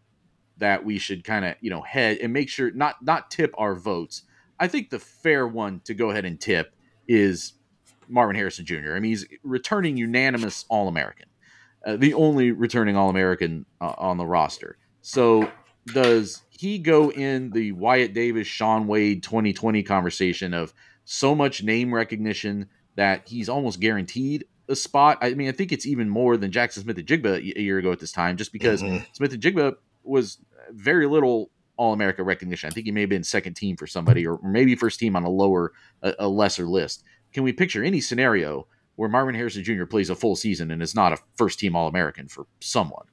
[0.59, 3.75] that we should kind of, you know, head and make sure not not tip our
[3.75, 4.23] votes.
[4.61, 6.75] I think the fair one to go ahead and tip
[7.07, 7.55] is
[8.09, 8.95] Marvin Harrison Jr.
[8.95, 11.28] I mean, he's returning unanimous All American
[11.87, 14.79] uh, the only returning All American uh, on the roster.
[15.01, 15.51] So
[15.87, 21.95] does he go in the Wyatt Davis, Shaun Wade 2020 conversation of so much name
[21.95, 25.19] recognition that he's almost guaranteed a spot?
[25.23, 28.13] I mean, I think it's even more than Jaxon Smith-Njigba a year ago at this
[28.13, 29.05] time, just because mm-hmm.
[29.13, 30.39] Smith-Njigba was
[30.73, 32.69] very little All America recognition.
[32.69, 35.25] I think he may have been second team for somebody, or maybe first team on
[35.25, 37.05] a lower, a, a lesser list.
[37.33, 38.67] Can we picture any scenario
[38.99, 39.85] where Marvin Harrison Jr.
[39.85, 43.07] plays a full season and is not a first team All American for someone.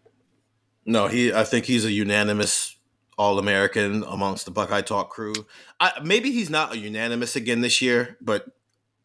[0.84, 1.32] No, he.
[1.32, 2.76] I think he's a unanimous
[3.20, 5.36] All American amongst the Buckeye Talk crew.
[5.80, 8.48] I, maybe he's not a unanimous again this year, but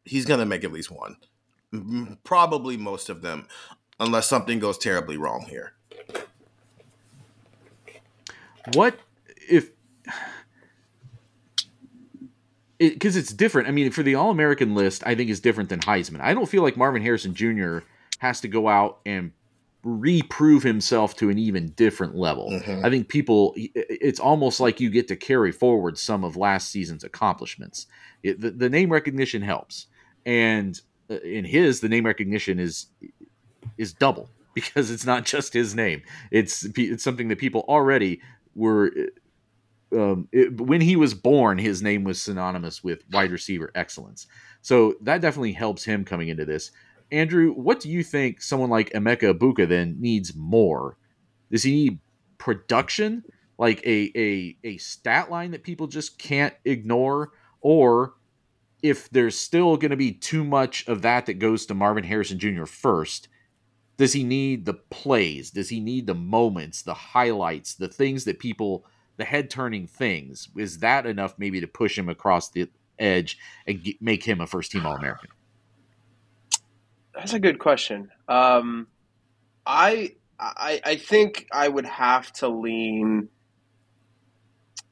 [0.06, 1.18] he's going to make at least one.
[2.24, 3.46] Probably most of them,
[4.00, 5.74] unless something goes terribly wrong here.
[8.72, 8.98] What
[9.36, 9.68] if
[12.80, 13.68] because it, it's different.
[13.68, 16.20] I mean, for the All American list, I think is different than Heisman.
[16.20, 17.80] I don't feel like Marvin Harrison Jr.
[18.18, 19.32] has to go out and
[19.82, 22.50] reprove himself to an even different level.
[22.50, 22.84] Mm-hmm.
[22.84, 27.04] I think people, it's almost like you get to carry forward some of last season's
[27.04, 27.86] accomplishments.
[28.22, 29.86] It, the, the, name recognition helps,
[30.26, 30.78] and
[31.10, 32.86] uh, in his, the name recognition is
[33.78, 36.02] is double because it's not just his name.
[36.30, 38.20] It's it's something that people already
[38.54, 38.92] were
[39.92, 44.26] um, it, when he was born, his name was synonymous with wide receiver excellence.
[44.62, 46.70] So that definitely helps him coming into this.
[47.12, 50.96] Andrew, what do you think someone like Emeka Egbuka then needs more?
[51.50, 51.98] Does he need
[52.38, 53.24] production,
[53.58, 58.14] like a a a stat line that people just can't ignore, or
[58.82, 62.38] if there's still going to be too much of that that goes to Marvin Harrison
[62.38, 62.64] Jr.
[62.64, 63.28] first,
[63.96, 65.50] does he need the plays?
[65.50, 68.86] Does he need the moments, the highlights, the things that people
[69.20, 70.48] the head turning things.
[70.56, 74.46] Is that enough maybe to push him across the edge and get, make him a
[74.46, 75.30] first team All American?
[77.14, 78.10] That's a good question.
[78.28, 78.86] Um,
[79.66, 83.28] I, I I think I would have to lean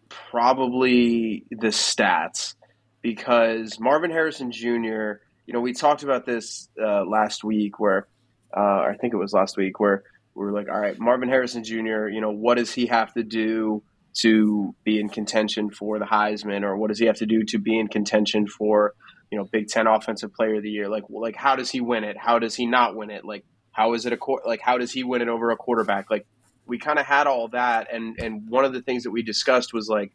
[0.08, 2.54] probably the stats
[3.00, 5.22] because Marvin Harrison Jr.
[5.46, 8.08] You know, we talked about this uh, last week where
[8.54, 10.02] uh, I think it was last week where
[10.34, 12.08] we were like, all right, Marvin Harrison Jr.
[12.08, 13.82] You know, what does he have to do
[14.20, 17.58] to be in contention for the Heisman, or what does he have to do to
[17.58, 18.94] be in contention for
[19.30, 20.88] you know Big Ten Offensive Player of the Year?
[20.88, 22.16] Like, like how does he win it?
[22.16, 23.24] How does he not win it?
[23.24, 26.10] Like, how is it a like how does he win it over a quarterback?
[26.10, 26.26] Like,
[26.66, 29.72] we kind of had all that, and and one of the things that we discussed
[29.72, 30.12] was like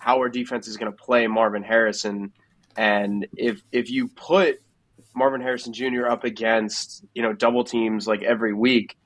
[0.00, 2.32] how our defense is going to play Marvin Harrison
[2.76, 4.60] And if if you put
[5.14, 6.06] Marvin Harrison Jr.
[6.06, 8.96] up against you know double teams like every week,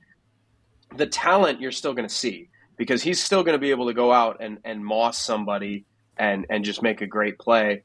[0.95, 3.93] the talent you're still going to see because he's still going to be able to
[3.93, 5.85] go out and and moss somebody
[6.17, 7.83] and and just make a great play.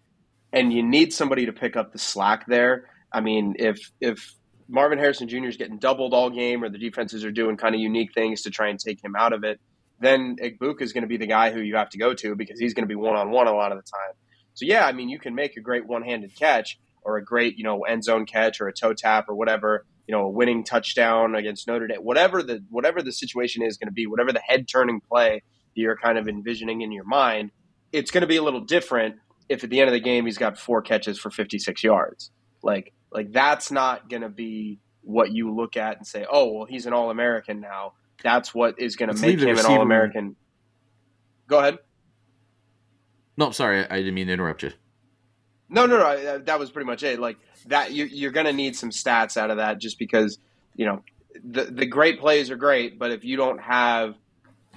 [0.53, 2.89] And you need somebody to pick up the slack there.
[3.13, 4.35] I mean, if if
[4.69, 5.47] Marvin Harrison Jr.
[5.47, 8.51] is getting doubled all game, or the defenses are doing kind of unique things to
[8.51, 9.61] try and take him out of it,
[10.01, 12.59] then Egbuka is going to be the guy who you have to go to because
[12.59, 14.15] he's going to be one on one a lot of the time.
[14.55, 17.57] So yeah, I mean, you can make a great one handed catch or a great
[17.57, 20.65] you know end zone catch or a toe tap or whatever you know a winning
[20.65, 24.41] touchdown against Notre Dame, whatever the whatever the situation is going to be, whatever the
[24.41, 27.53] head turning play that you're kind of envisioning in your mind,
[27.93, 29.15] it's going to be a little different
[29.49, 32.33] if at the end of the game he's got four catches for 56 yards.
[32.61, 36.65] Like like that's not going to be what you look at and say, oh well,
[36.65, 37.93] he's an All American now.
[38.21, 40.35] That's what is going to make him an All American.
[41.47, 41.79] Go ahead.
[43.37, 44.73] No, sorry, I didn't mean to interrupt you.
[45.71, 46.39] No, no, no.
[46.39, 47.21] That was pretty much it.
[47.21, 50.39] Like that, you, you're going to need some stats out of that, just because
[50.75, 51.03] you know
[51.45, 54.17] the the great plays are great, but if you don't have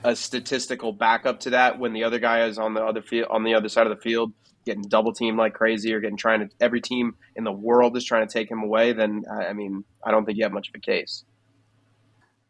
[0.03, 3.43] a statistical backup to that, when the other guy is on the other field on
[3.43, 4.33] the other side of the field,
[4.65, 8.05] getting double teamed like crazy, or getting trying to every team in the world is
[8.05, 10.75] trying to take him away, then I mean, I don't think you have much of
[10.75, 11.25] a case.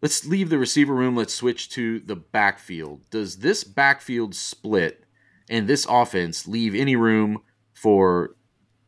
[0.02, 1.16] Let's leave the receiver room.
[1.16, 3.10] Let's switch to the backfield.
[3.10, 5.06] Does this backfield split
[5.50, 7.42] and this offense leave any room
[7.84, 8.36] for,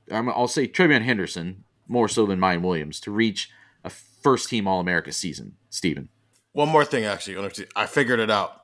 [0.10, 3.50] I'll say TreVeyon Henderson, more so than Miyan Williams, to reach
[3.84, 5.58] a first team All America season?
[5.70, 6.08] Stephen.
[6.54, 7.52] One more thing, actually.
[7.76, 8.62] I figured it out.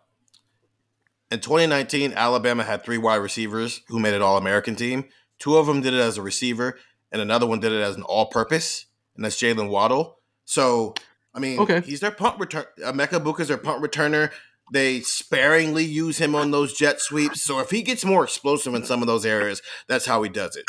[1.29, 5.03] In 2019, Alabama had three wide receivers who made it All American team.
[5.37, 6.79] Two of them did it as a receiver,
[7.11, 10.19] and another one did it as an all purpose, and that's Jaylen Waddle.
[10.45, 10.93] So
[11.33, 11.81] I mean, okay.
[11.81, 12.65] he's their punt return.
[12.83, 14.31] Uh, Emeka Egbuka's their punt returner.
[14.71, 17.43] They sparingly use him on those jet sweeps.
[17.43, 20.55] So if he gets more explosive in some of those areas, that's how he does
[20.55, 20.63] it.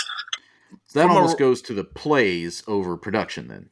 [0.87, 3.71] So that From almost a, goes to the plays over production, then.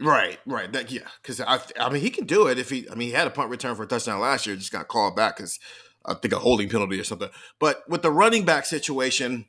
[0.00, 0.70] Right, right.
[0.72, 2.88] That yeah, because I, I mean, he can do it if he.
[2.90, 5.14] I mean, he had a punt return for a touchdown last year, just got called
[5.14, 5.58] back because
[6.04, 7.30] I think a holding penalty or something.
[7.60, 9.46] But with the running back situation,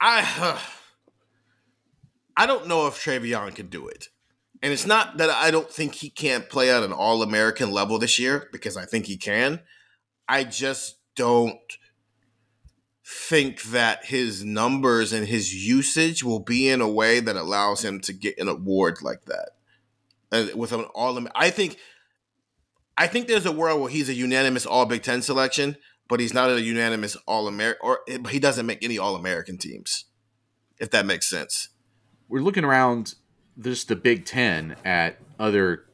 [0.00, 0.58] I uh,
[2.36, 4.08] I don't know if TreVeyon can do it.
[4.66, 8.00] And it's not that I don't think he can't play at an all American level
[8.00, 9.60] this year, because I think he can.
[10.28, 11.60] I just don't
[13.06, 18.00] think that his numbers and his usage will be in a way that allows him
[18.00, 19.50] to get an award like that.
[20.32, 21.78] And with an all I think
[22.98, 25.76] I think there's a world where he's a unanimous all Big Ten selection,
[26.08, 28.00] but he's not a unanimous all American or
[28.30, 30.06] he doesn't make any all American teams.
[30.80, 31.68] If that makes sense.
[32.28, 33.14] We're looking around
[33.60, 35.84] just the Big Ten at other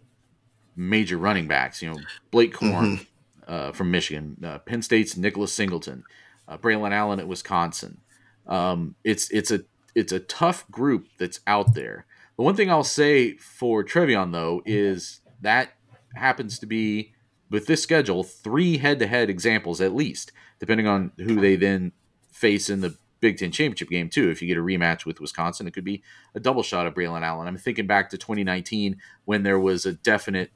[0.77, 1.83] major running backs.
[1.83, 3.03] You know, Blake Corum mm-hmm.
[3.47, 6.05] uh, from Michigan, uh, Penn State's Nicholas Singleton,
[6.49, 7.99] uh, Braylon Allen at Wisconsin.
[8.47, 9.61] Um, it's it's a
[9.95, 12.07] it's a tough group that's out there.
[12.37, 15.73] The one thing I'll say for TreVeyon though is that
[16.15, 17.13] happens to be
[17.51, 21.93] with this schedule three head-to-head examples at least, depending on who they then
[22.33, 24.29] face in the Big Ten championship game too.
[24.31, 26.03] If you get a rematch with Wisconsin, it could be
[26.35, 27.47] a double shot of Braylon Allen.
[27.47, 30.51] I'm thinking back to 2019 when there was a definite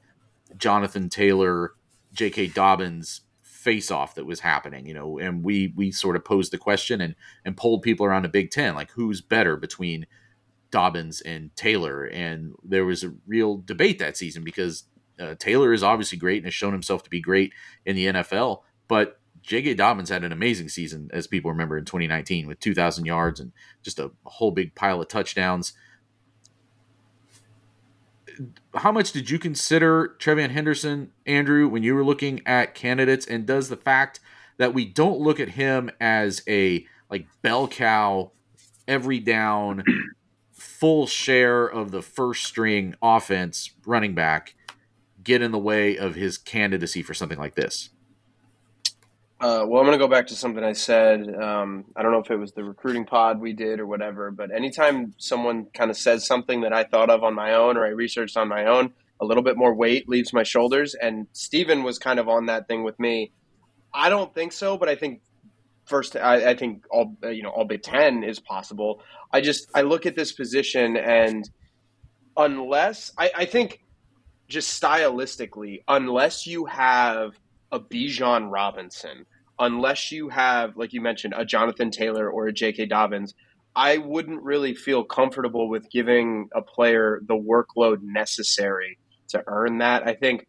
[0.57, 1.73] Jonathan Taylor,
[2.11, 2.47] J.K.
[2.47, 6.57] Dobbins face off that was happening, you know, and we we sort of posed the
[6.57, 10.05] question and and polled people around the Big Ten, like who's better between
[10.69, 14.83] Dobbins and Taylor, and there was a real debate that season because
[15.19, 17.53] uh, Taylor is obviously great and has shown himself to be great
[17.85, 19.16] in the NFL, but
[19.47, 19.75] J.K.
[19.75, 23.97] Dobbins had an amazing season, as people remember in 2019, with 2,000 yards and just
[23.97, 25.71] a whole big pile of touchdowns.
[28.75, 33.25] How much did you consider TreVeyon Henderson, Andrew, when you were looking at candidates?
[33.25, 34.19] And does the fact
[34.57, 38.33] that we don't look at him as a like bell cow,
[38.85, 39.81] every down,
[40.51, 44.55] full share of the first string offense running back
[45.23, 47.91] get in the way of his candidacy for something like this?
[49.39, 51.31] Uh, well, I'm going to go back to something I said.
[51.35, 54.51] Um, I don't know if it was the recruiting pod we did or whatever, but
[54.51, 57.89] anytime someone kind of says something that I thought of on my own or I
[57.89, 60.95] researched on my own, a little bit more weight leaves my shoulders.
[60.95, 63.31] And Stephen was kind of on that thing with me.
[63.93, 65.21] I don't think so, but I think
[65.85, 69.01] first, I, I think all you know, all Big Ten is possible.
[69.31, 71.47] I just I look at this position and
[72.35, 73.83] unless I, I think
[74.47, 77.37] just stylistically, unless you have
[77.71, 79.25] a Bijan Robinson,
[79.59, 82.85] unless you have, like you mentioned, a Jonathan Taylor or a J.K.
[82.85, 83.33] Dobbins,
[83.75, 88.97] I wouldn't really feel comfortable with giving a player the workload necessary
[89.29, 90.07] to earn that.
[90.07, 90.47] I think,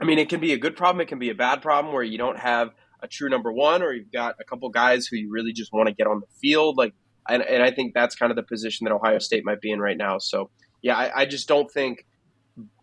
[0.00, 2.02] I mean, it can be a good problem, it can be a bad problem where
[2.02, 2.70] you don't have
[3.02, 5.88] a true number one, or you've got a couple guys who you really just want
[5.88, 6.76] to get on the field.
[6.76, 6.94] Like,
[7.28, 9.80] and, and I think that's kind of the position that Ohio State might be in
[9.80, 10.18] right now.
[10.18, 10.50] So,
[10.82, 12.06] yeah, I, I just don't think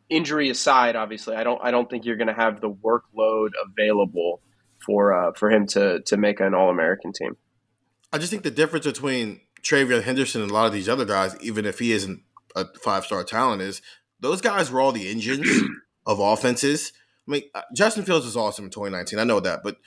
[0.09, 4.41] injury aside, obviously, I don't I don't think you're going to have the workload available
[4.85, 7.37] for uh, for him to to make an All American team.
[8.11, 11.35] I just think the difference between TreVeyon Henderson and a lot of these other guys,
[11.41, 12.23] even if he isn't
[12.55, 13.81] a five star talent, is
[14.19, 15.47] those guys were all the engines
[16.05, 16.91] of offenses.
[17.27, 19.19] I mean, uh, Justin Fields was awesome in 2019.
[19.19, 19.77] I know that, but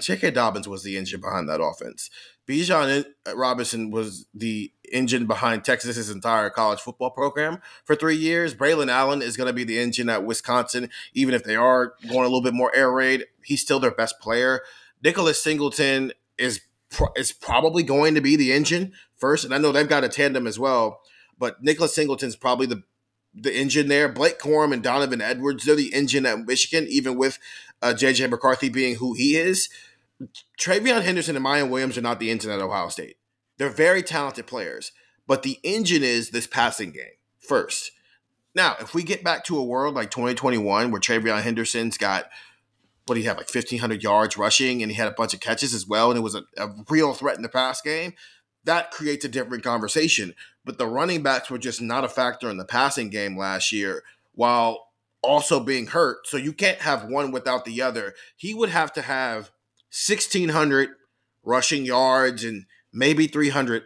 [0.00, 0.32] J.K.
[0.32, 2.10] Dobbins was the engine behind that offense.
[2.46, 8.54] Bijan uh, Robinson was the engine behind Texas's entire college football program for three years.
[8.54, 12.20] Braylon Allen is going to be the engine at Wisconsin, even if they are going
[12.20, 13.26] a little bit more air raid.
[13.42, 14.62] He's still their best player.
[15.02, 16.60] Nicholas Singleton is
[17.16, 20.46] is probably going to be the engine first, and I know they've got a tandem
[20.46, 21.00] as well.
[21.38, 22.82] But Nicholas Singleton's probably the
[23.34, 24.08] the engine there.
[24.08, 27.38] Blake Corum and Donovan Edwards, they're the engine at Michigan, even with
[27.82, 29.68] uh, JJ McCarthy being who he is.
[30.58, 33.16] TreVeyon Henderson and Miyan Williams are not the engine at Ohio State.
[33.56, 34.92] They're very talented players,
[35.26, 37.92] but the engine is this passing game first.
[38.54, 42.28] Now, if we get back to a world like 2021 where TreVeyon Henderson's got
[43.06, 45.72] what do you have like 1500 yards rushing and he had a bunch of catches
[45.72, 48.12] as well and it was a, a real threat in the pass game
[48.64, 52.58] that creates a different conversation but the running backs were just not a factor in
[52.58, 54.02] the passing game last year
[54.34, 54.87] while
[55.22, 59.02] also being hurt so you can't have one without the other he would have to
[59.02, 59.50] have
[59.90, 60.90] 1600
[61.42, 63.82] rushing yards and maybe 300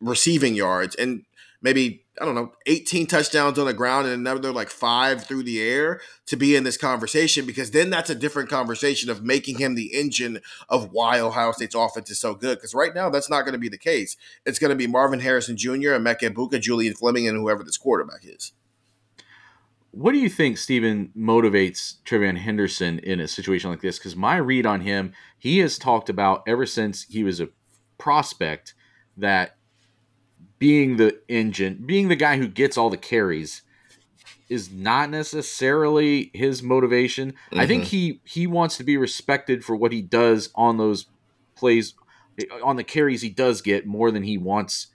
[0.00, 1.24] receiving yards and
[1.60, 5.60] maybe I don't know 18 touchdowns on the ground and another like 5 through the
[5.60, 9.74] air to be in this conversation because then that's a different conversation of making him
[9.74, 13.42] the engine of why Ohio State's offense is so good because right now that's not
[13.42, 14.16] going to be the case.
[14.44, 15.94] It's going to be Marvin Harrison Jr.
[15.94, 18.52] Emeka Egbuka, Julian Fleming and whoever this quarterback is.
[19.90, 23.98] What do you think, Stephen, motivates TreVeyon Henderson in a situation like this?
[23.98, 27.48] Because my read on him, he has talked about ever since he was a
[27.96, 28.74] prospect
[29.16, 29.56] that
[30.58, 33.62] being the engine, being the guy who gets all the carries
[34.48, 37.32] is not necessarily his motivation.
[37.32, 37.60] Mm-hmm.
[37.60, 37.90] I think mm-hmm.
[37.90, 41.06] he he wants to be respected for what he does on those
[41.54, 41.94] plays
[42.62, 44.88] on the carries he does get more than he wants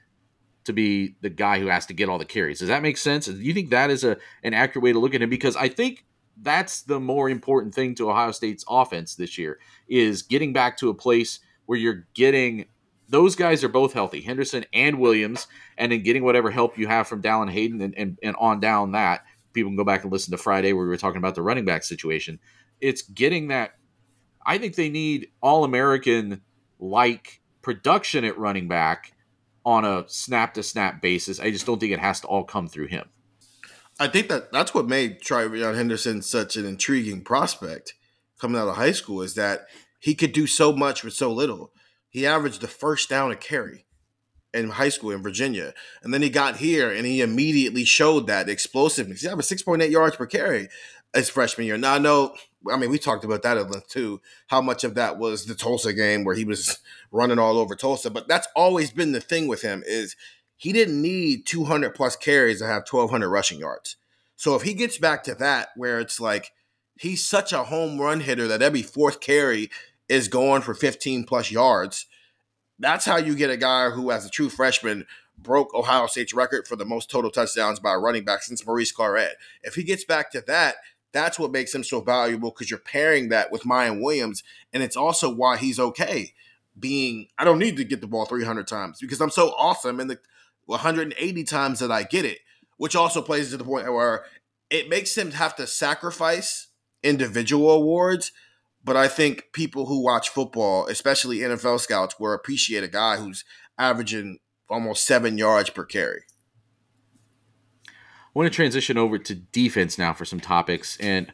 [0.66, 2.60] to be the guy who has to get all the carries.
[2.60, 3.26] Does that make sense?
[3.26, 5.30] Do you think that is a an accurate way to look at him?
[5.30, 6.06] Because I think
[6.42, 10.90] that's the more important thing to Ohio State's offense this year is getting back to
[10.90, 12.66] a place where you're getting
[13.10, 15.48] those guys are both healthy, Henderson and Williams,
[15.78, 18.94] and then getting whatever help you have from Dallan Hayden and, and, and on down
[18.94, 19.24] that.
[19.52, 21.66] People can go back and listen to Friday where we were talking about the running
[21.66, 22.40] back situation.
[22.82, 23.74] It's getting that.
[24.46, 26.42] I think they need all American
[26.80, 29.13] like production at running back
[29.66, 31.40] on a snap to snap basis.
[31.40, 33.10] I just don't think it has to all come through him.
[34.00, 37.94] I think that that's what made TreVeyon Henderson such an intriguing prospect
[38.40, 39.68] coming out of high school is that
[40.00, 41.72] he could do so much with so little
[42.14, 43.86] he averaged the first down a carry
[44.54, 45.74] in high school in Virginia.
[46.04, 49.22] And then he got here and he immediately showed that explosiveness.
[49.22, 50.70] He averaged 6.8 yards per carry
[51.16, 51.78] his freshman year.
[51.78, 52.36] Now I know,
[52.72, 55.56] I mean, we talked about that at length too, how much of that was the
[55.56, 56.80] Tulsa game where he was
[57.12, 58.10] running all over Tulsa.
[58.10, 60.16] But that's always been the thing with him is
[60.56, 63.98] he didn't need 200 plus carries to have 1,200 rushing yards.
[64.36, 66.52] So if he gets back to that where it's like
[66.98, 69.70] he's such a home run hitter that every fourth carry
[70.10, 72.06] is going for 15 plus yards.
[72.80, 75.06] That's how you get a guy who, as a true freshman,
[75.38, 78.94] broke Ohio State's record for the most total touchdowns by a running back since Maurice
[78.94, 79.34] Clarett.
[79.62, 80.76] If he gets back to that,
[81.14, 84.44] that's what makes him so valuable because you're pairing that with Miyan Williams.
[84.74, 86.34] And it's also why he's okay
[86.78, 90.08] being, I don't need to get the ball 300 times because I'm so awesome in
[90.08, 90.20] the
[90.66, 92.40] 180 times that I get it,
[92.78, 94.26] which also plays to the point where
[94.70, 96.68] it makes him have to sacrifice
[97.04, 98.32] individual awards
[98.84, 103.46] but I think people who watch football, especially NFL scouts, will appreciate a guy who's
[103.78, 104.40] averaging
[104.70, 106.24] almost seven yards per carry.
[108.36, 110.98] I want to transition over to defense now for some topics.
[110.98, 111.32] And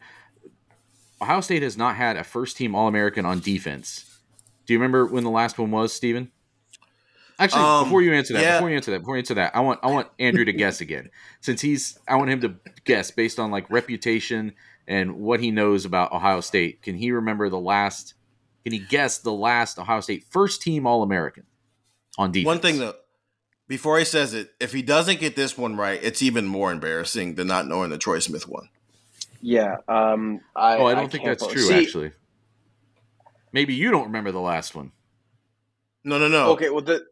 [1.21, 4.19] Ohio State has not had a first team All American on defense.
[4.65, 6.31] Do you remember when the last one was, Stephen?
[7.39, 8.57] Actually, um, before you answer that, yeah.
[8.57, 10.81] before you answer that, before you answer that, I want I want Andrew to guess
[10.81, 11.09] again.
[11.41, 14.53] Since he's I want him to guess based on like reputation
[14.87, 16.81] and what he knows about Ohio State.
[16.81, 18.15] Can he remember the last?
[18.65, 21.45] Can he guess the last Ohio State first team All American
[22.17, 22.45] on defense?
[22.45, 22.95] One thing though,
[23.69, 27.35] before he says it, if he doesn't get this one right, it's even more embarrassing
[27.35, 28.67] than not knowing the Troy Smith one.
[29.41, 29.77] Yeah.
[29.87, 31.61] Um, I, oh, I don't I think that's true.
[31.61, 32.11] See, actually,
[33.53, 34.91] maybe you don't remember the last one.
[36.03, 36.51] No, no, no.
[36.53, 37.05] Okay, well, the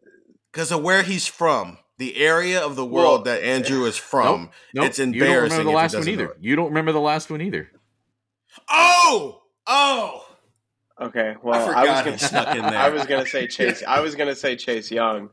[0.52, 4.42] because of where he's from the area of the world well, that Andrew is from.
[4.42, 5.22] Nope, nope, it's embarrassing.
[5.22, 6.36] You don't remember the last one either.
[6.40, 7.70] You don't remember the last one either.
[8.68, 10.27] Oh, oh.
[11.00, 13.84] Okay, well, I, I was gonna, I was gonna say Chase.
[13.86, 15.30] I was gonna say Chase Young.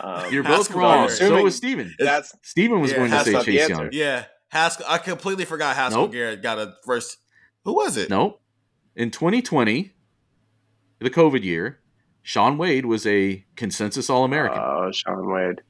[0.00, 1.08] Um, You're both wrong.
[1.08, 1.94] So was Stephen.
[1.98, 3.88] That's Stephen was yeah, going to say Chase Young.
[3.92, 4.86] Yeah, Haskell.
[4.88, 6.12] I completely forgot Haskell Nope.
[6.12, 7.18] Garrett got a first.
[7.64, 8.10] Who was it?
[8.10, 8.40] Nope.
[8.94, 9.92] In 2020,
[11.00, 11.80] the COVID year,
[12.22, 14.60] Shaun Wade was a consensus All American.
[14.60, 15.62] Oh, Shaun Wade.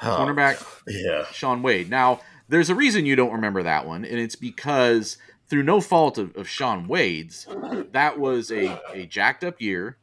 [0.00, 1.24] Cornerback Yeah.
[1.32, 1.88] Shaun Wade.
[1.88, 5.16] Now, there's a reason you don't remember that one, and it's because
[5.48, 7.46] through no fault of, of Shaun Wade's,
[7.92, 9.96] that was a, a jacked up year.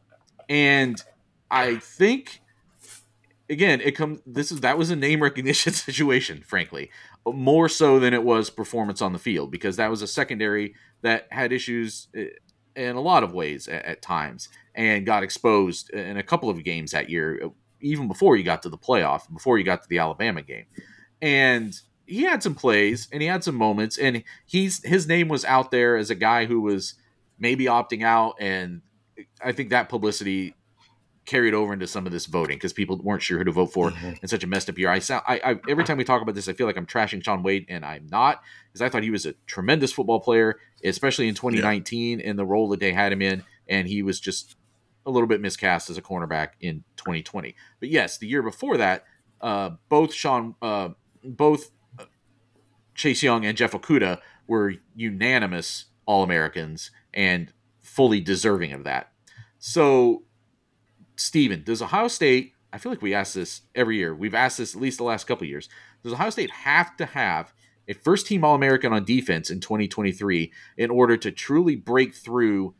[0.50, 1.02] And
[1.50, 2.42] I think
[3.50, 6.90] again, it comes this is that was a name recognition situation, frankly.
[7.26, 11.28] More so than it was performance on the field, because that was a secondary that
[11.32, 12.28] had issues eh,
[12.76, 16.64] in a lot of ways at, at times and got exposed in a couple of
[16.64, 20.00] games that year, even before you got to the playoff, before you got to the
[20.00, 20.66] Alabama game.
[21.22, 25.46] And he had some plays and he had some moments, and he's his name was
[25.46, 26.96] out there as a guy who was
[27.40, 28.82] maybe opting out, and
[29.44, 30.56] I think that publicity
[31.26, 33.94] carried over into some of this voting because people weren't sure who to vote for
[34.22, 34.90] in such a messed up year.
[34.90, 37.24] I sound I, I every time we talk about this, I feel like I'm trashing
[37.24, 41.28] Shaun Wade, and I'm not because I thought he was a tremendous football player, especially
[41.28, 44.56] in 2019 in the role that they had him in, and he was just
[45.06, 47.56] a little bit miscast as a cornerback in 2020.
[47.80, 49.06] But yes, the year before that,
[49.42, 50.90] uh, both Shaun, uh,
[51.24, 51.72] both
[52.96, 59.12] Chase Young and Jeff Okudah were unanimous All Americans and fully deserving of that.
[59.60, 60.24] So,
[61.16, 64.16] Stephen, does Ohio State, I feel like we ask this every year.
[64.16, 65.70] We've asked this at least the last couple years.
[66.04, 67.54] Does Ohio State have to have
[67.88, 72.74] a first team All American on defense in 2023 in order to truly break through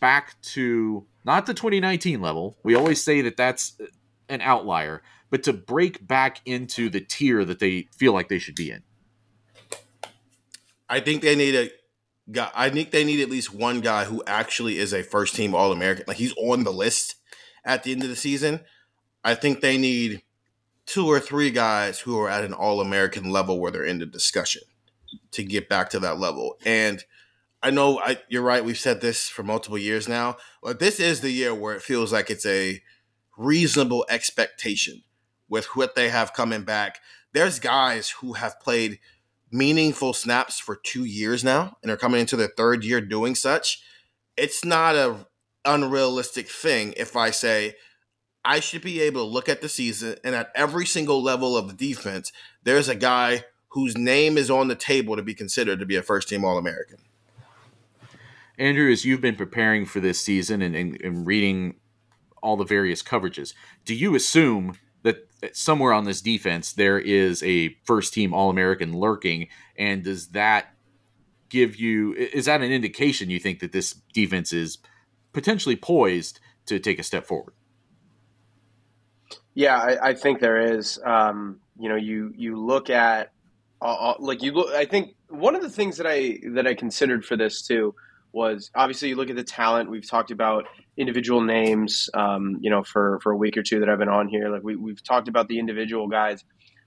[0.00, 2.56] back to not the 2019 level?
[2.62, 3.76] We always say that that's
[4.28, 8.54] an outlier, but to break back into the tier that they feel like they should
[8.54, 8.82] be in.
[10.90, 11.70] I think they need a
[12.32, 12.50] guy.
[12.52, 15.72] I think they need at least one guy who actually is a first team All
[15.72, 16.04] American.
[16.08, 17.14] Like he's on the list
[17.64, 18.60] at the end of the season.
[19.22, 20.22] I think they need
[20.86, 24.06] two or three guys who are at an All American level where they're in the
[24.06, 24.62] discussion
[25.30, 26.56] to get back to that level.
[26.64, 27.04] And
[27.62, 28.64] I know I, you're right.
[28.64, 32.12] We've said this for multiple years now, but this is the year where it feels
[32.12, 32.82] like it's a
[33.38, 35.02] reasonable expectation
[35.48, 36.98] with what they have coming back.
[37.32, 38.98] There's guys who have played
[39.50, 43.82] meaningful snaps for two years now and are coming into their third year doing such.
[44.36, 45.26] It's not a
[45.64, 47.74] unrealistic thing if I say
[48.44, 51.68] I should be able to look at the season and at every single level of
[51.68, 52.32] the defense,
[52.62, 56.02] there's a guy whose name is on the table to be considered to be a
[56.02, 56.98] first team All American.
[58.58, 61.76] Andrew, as you've been preparing for this season and, and, and reading
[62.42, 67.76] all the various coverages, do you assume that somewhere on this defense there is a
[67.84, 69.48] first team All American lurking?
[69.76, 70.74] And does that
[71.48, 74.78] give you, is that an indication you think that this defense is
[75.32, 77.54] potentially poised to take a step forward?
[79.54, 80.98] Yeah, I, I think there is.
[81.04, 83.32] Um, you know, you you look at
[83.82, 84.72] uh, like you look.
[84.74, 87.94] I think one of the things that I that I considered for this too
[88.32, 89.90] was obviously you look at the talent.
[89.90, 90.64] We've talked about
[90.96, 92.08] individual names.
[92.14, 94.62] Um, you know, for for a week or two that I've been on here, like
[94.62, 96.44] we we've talked about the individual guys.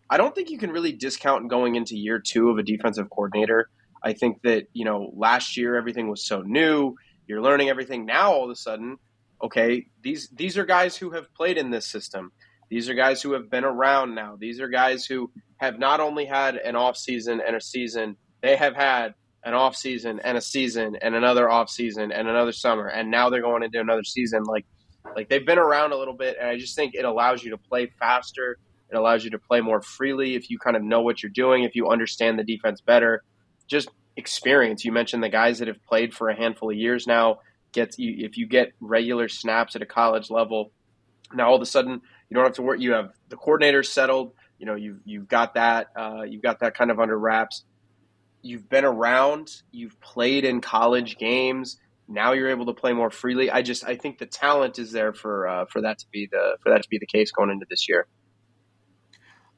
[0.10, 3.70] I don't think you can really discount going into year two of a defensive coordinator.
[4.04, 6.96] I think that you know last year everything was so new.
[7.28, 8.34] You're learning everything now.
[8.34, 8.98] All of a sudden,
[9.44, 12.32] okay, these these are guys who have played in this system.
[12.70, 14.36] These are guys who have been around now.
[14.40, 18.56] These are guys who have not only had an off season and a season, they
[18.56, 19.14] have had
[19.46, 23.30] an off season and a season and another off season and another summer, and now
[23.30, 24.44] they're going into another season.
[24.44, 24.66] Like
[25.16, 27.58] like they've been around a little bit, and I just think it allows you to
[27.58, 28.58] play faster.
[28.90, 31.64] It allows you to play more freely if you kind of know what you're doing,
[31.64, 33.24] if you understand the defense better.
[33.68, 34.86] Just experience.
[34.86, 37.40] You mentioned the guys that have played for a handful of years now.
[37.72, 40.72] Gets you if you get regular snaps at a college level,
[41.34, 42.82] now all of a sudden you don't have to worry.
[42.82, 44.34] You have the coordinator settled.
[44.60, 47.64] You know you've you've got that uh, you've got that kind of under wraps.
[48.44, 49.62] You've been around.
[49.72, 51.80] You've played in college games.
[52.10, 53.50] Now you're able to play more freely.
[53.50, 56.58] I just I think the talent is there for uh, for that to be the
[56.62, 58.06] for that to be the case going into this year.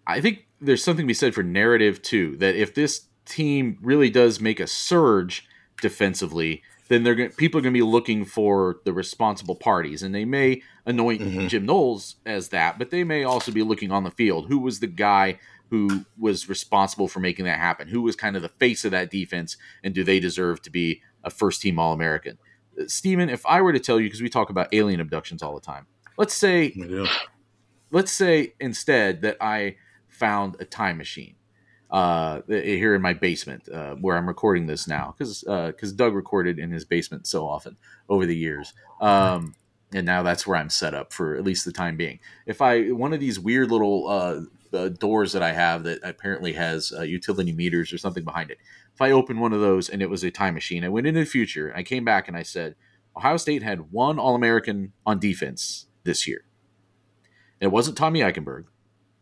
[0.05, 2.37] I think there's something to be said for narrative too.
[2.37, 5.47] That if this team really does make a surge
[5.81, 10.13] defensively, then they're going people are going to be looking for the responsible parties, and
[10.13, 11.47] they may anoint mm-hmm.
[11.47, 14.47] Jim Knowles as that, but they may also be looking on the field.
[14.47, 15.39] Who was the guy
[15.69, 17.87] who was responsible for making that happen?
[17.87, 21.01] Who was kind of the face of that defense, and do they deserve to be
[21.23, 22.37] a first team All American?
[22.87, 25.61] Stephen, if I were to tell you, because we talk about alien abductions all the
[25.61, 25.87] time,
[26.17, 26.73] let's say,
[27.91, 31.35] let's say instead that I found a time machine.
[31.95, 36.13] uh, here in my basement uh, where I'm recording this now because because uh, Doug
[36.13, 37.77] recorded in his basement so often
[38.09, 38.73] over the years.
[38.99, 39.55] Um,
[39.93, 42.19] and now that's where I'm set up for at least the time being.
[42.45, 44.07] If I one of these weird little
[44.75, 48.57] uh, doors that I have that apparently has uh, utility meters or something behind it,
[48.93, 51.21] if I open one of those and it was a time machine, I went into
[51.21, 51.73] the future.
[51.75, 52.75] I came back and I said,
[53.17, 56.45] Ohio State had one All American on defense this year.
[57.59, 58.65] It wasn't Tommy Eichenberg.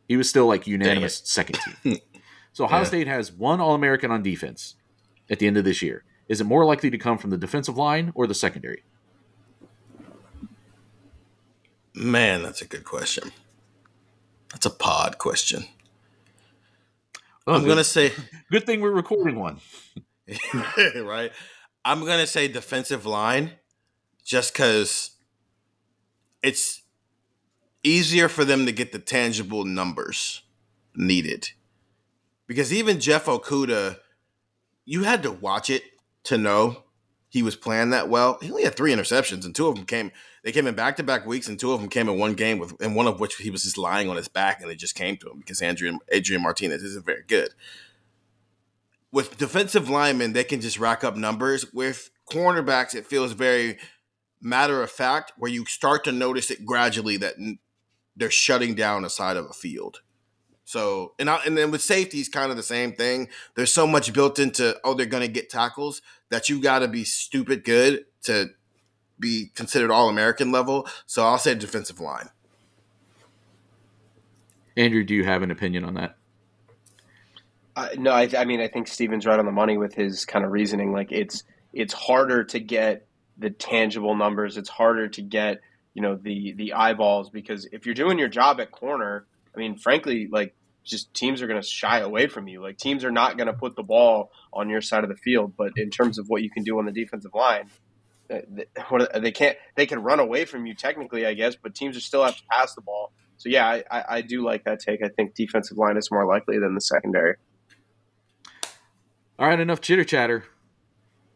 [0.08, 1.98] He was still like unanimous second team.
[2.54, 2.86] So Ohio yeah.
[2.86, 4.76] State has one All American on defense
[5.28, 6.04] at the end of this year.
[6.30, 8.84] Is it more likely to come from the defensive line or the secondary?
[11.96, 13.32] Man, that's a good question.
[14.54, 15.66] That's a pod question.
[17.46, 17.70] Oh, I'm good.
[17.70, 18.14] gonna say
[18.52, 19.60] good thing we're recording one.
[20.96, 21.32] right.
[21.84, 23.52] I'm gonna say defensive line
[24.24, 25.12] just because
[26.42, 26.82] it's
[27.84, 30.44] easier for them to get the tangible numbers
[30.96, 31.50] needed.
[32.48, 33.98] Because even Jeff Okudah,
[34.86, 35.84] you had to watch it
[36.26, 36.84] to know
[37.30, 38.38] he was playing that well.
[38.42, 40.12] He only had three interceptions, and two of them came.
[40.44, 42.60] They came in back to back weeks, and two of them came in one game
[42.60, 44.96] with, and one of which he was just lying on his back, and it just
[44.96, 47.50] came to him because Adrian Adrian Martinez isn't very good.
[49.12, 51.72] With defensive linemen, they can just rack up numbers.
[51.72, 53.78] With cornerbacks, it feels very
[54.42, 57.36] matter of fact, where you start to notice it gradually that
[58.16, 60.02] they're shutting down a side of a field.
[60.66, 63.30] So and I, and then with safety is kind of the same thing.
[63.56, 66.88] There's so much built into oh they're going to get tackles that you got to
[66.88, 68.50] be stupid good to
[69.20, 70.88] be considered all American level.
[71.06, 72.30] So I'll say defensive line.
[74.76, 76.18] Andrew, do you have an opinion on that?
[77.76, 80.46] Uh, no, I, I mean I think Stephen's right on the money with his kind
[80.46, 80.92] of reasoning.
[80.92, 83.08] Like it's it's harder to get
[83.38, 84.58] the tangible numbers.
[84.58, 85.60] It's harder to get
[85.94, 89.78] you know the the eyeballs because if you're doing your job at corner, I mean,
[89.78, 92.62] frankly, like just teams are going to shy away from you.
[92.62, 95.54] Like teams are not going to put the ball on your side of the field.
[95.58, 97.70] But in terms of what you can do on the defensive line,
[98.30, 98.40] Uh,
[98.90, 99.58] uh, they can't.
[99.76, 102.44] They can run away from you technically, I guess, but teams are still have to
[102.50, 103.12] pass the ball.
[103.38, 105.04] So yeah, I, I, I do like that take.
[105.04, 107.36] I think defensive line is more likely than the secondary.
[109.38, 110.46] All right, enough chitter chatter.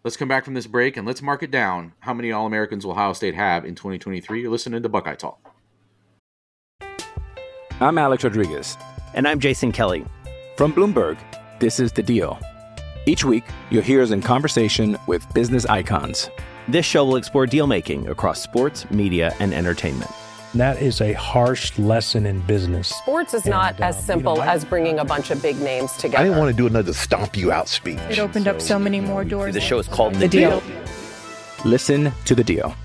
[0.03, 1.93] Let's come back from this break and let's mark it down.
[1.99, 4.41] How many All Americans will Ohio State have in 2023?
[4.41, 5.53] You're listening to Buckeye Talk.
[7.81, 8.77] I'm Alex Rodriguez.
[9.13, 10.05] And I'm Jason Kelly.
[10.55, 11.17] From Bloomberg,
[11.59, 12.39] this is The Deal.
[13.05, 16.29] Each week, you'll hear us in conversation with business icons.
[16.69, 20.11] This show will explore deal making across sports, media, and entertainment.
[20.53, 22.89] That is a harsh lesson in business.
[22.89, 25.57] Sports is and, not as uh, simple you know, as bringing a bunch of big
[25.61, 26.17] names together.
[26.17, 27.99] I didn't want to do another stomp you out speech.
[28.09, 29.53] It opened so, up so many more doors.
[29.53, 30.59] The show is called The, the deal.
[30.59, 30.83] deal.
[31.63, 32.75] Listen to the deal.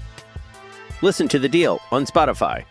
[1.03, 2.65] Listen to the deal on Spotify.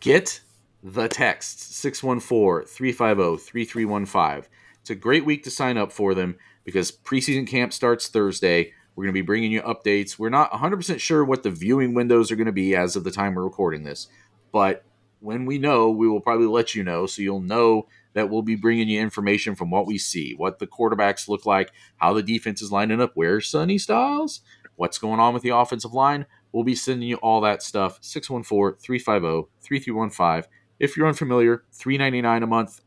[0.00, 0.40] Get
[0.82, 4.50] the text 614 350 3315.
[4.80, 8.72] It's a great week to sign up for them because preseason camp starts Thursday.
[8.94, 10.18] We're going to be bringing you updates.
[10.18, 13.10] We're not 100% sure what the viewing windows are going to be as of the
[13.10, 14.08] time we're recording this,
[14.52, 14.84] but
[15.20, 18.56] when we know, we will probably let you know so you'll know that we'll be
[18.56, 22.60] bringing you information from what we see, what the quarterbacks look like, how the defense
[22.60, 24.40] is lining up, where Sonny Styles,
[24.76, 26.26] what's going on with the offensive line.
[26.52, 27.98] We'll be sending you all that stuff.
[28.00, 30.50] 614 350 3315.
[30.80, 32.80] If you're unfamiliar, $3.99 a month.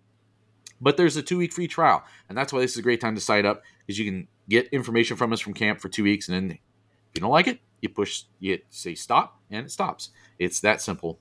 [0.83, 2.03] But there's a two week free trial.
[2.27, 4.67] And that's why this is a great time to sign up because you can get
[4.67, 6.27] information from us from camp for two weeks.
[6.27, 10.09] And then if you don't like it, you push, you say stop, and it stops.
[10.37, 11.19] It's that simple.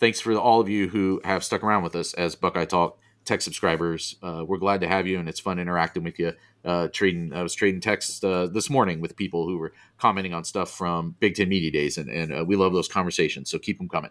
[0.00, 3.40] Thanks for all of you who have stuck around with us as Buckeye Talk tech
[3.40, 4.16] subscribers.
[4.22, 6.32] Uh, we're glad to have you, and it's fun interacting with you.
[6.64, 10.44] Uh, trading, I was trading texts uh, this morning with people who were commenting on
[10.44, 13.50] stuff from Big Ten Media Days, and, and uh, we love those conversations.
[13.50, 14.10] So keep them coming.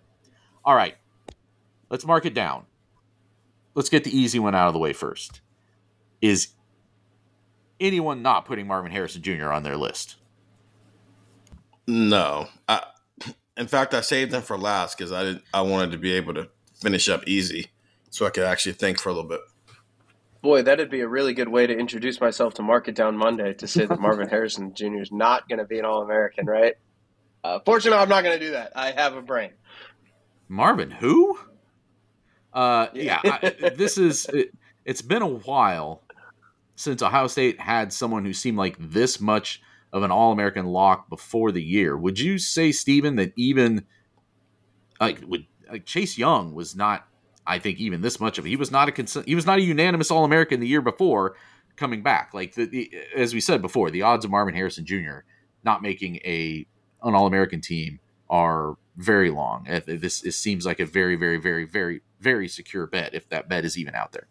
[0.65, 0.95] All right,
[1.89, 2.65] let's mark it down.
[3.75, 5.41] Let's get the easy one out of the way first.
[6.21, 6.49] Is
[7.79, 9.51] anyone not putting Marvin Harrison Jr.
[9.51, 10.15] on their list?
[11.87, 12.47] No.
[12.67, 12.83] I,
[13.57, 15.43] in fact, I saved them for last because I didn't.
[15.53, 17.71] I wanted to be able to finish up easy
[18.09, 19.41] so I could actually think for a little bit.
[20.41, 23.53] Boy, that'd be a really good way to introduce myself to Mark It Down Monday
[23.53, 25.01] to say that Marvin Harrison Jr.
[25.01, 26.75] is not going to be an All American, right?
[27.43, 28.73] Uh, fortunately, I'm not going to do that.
[28.75, 29.51] I have a brain.
[30.49, 31.39] Marvin, who?
[32.53, 34.27] Uh, yeah, I, this is.
[34.33, 34.51] It,
[34.85, 36.03] it's been a while
[36.75, 39.61] since Ohio State had someone who seemed like this much
[39.93, 41.95] of an All American lock before the year.
[41.95, 43.85] Would you say, Stephen, that even
[44.99, 47.07] like, would, like Chase Young was not
[47.45, 48.49] I think even this much of it.
[48.49, 51.35] He was not a cons- he was not a unanimous All American the year before
[51.75, 52.33] coming back.
[52.33, 55.19] Like the, the, as we said before, the odds of Marvin Harrison Jr.
[55.63, 56.65] not making a
[57.03, 57.99] an All American team
[58.29, 59.67] are very long.
[59.85, 63.65] This, this seems like a very, very, very, very, very secure bet if that bet
[63.65, 64.27] is even out there.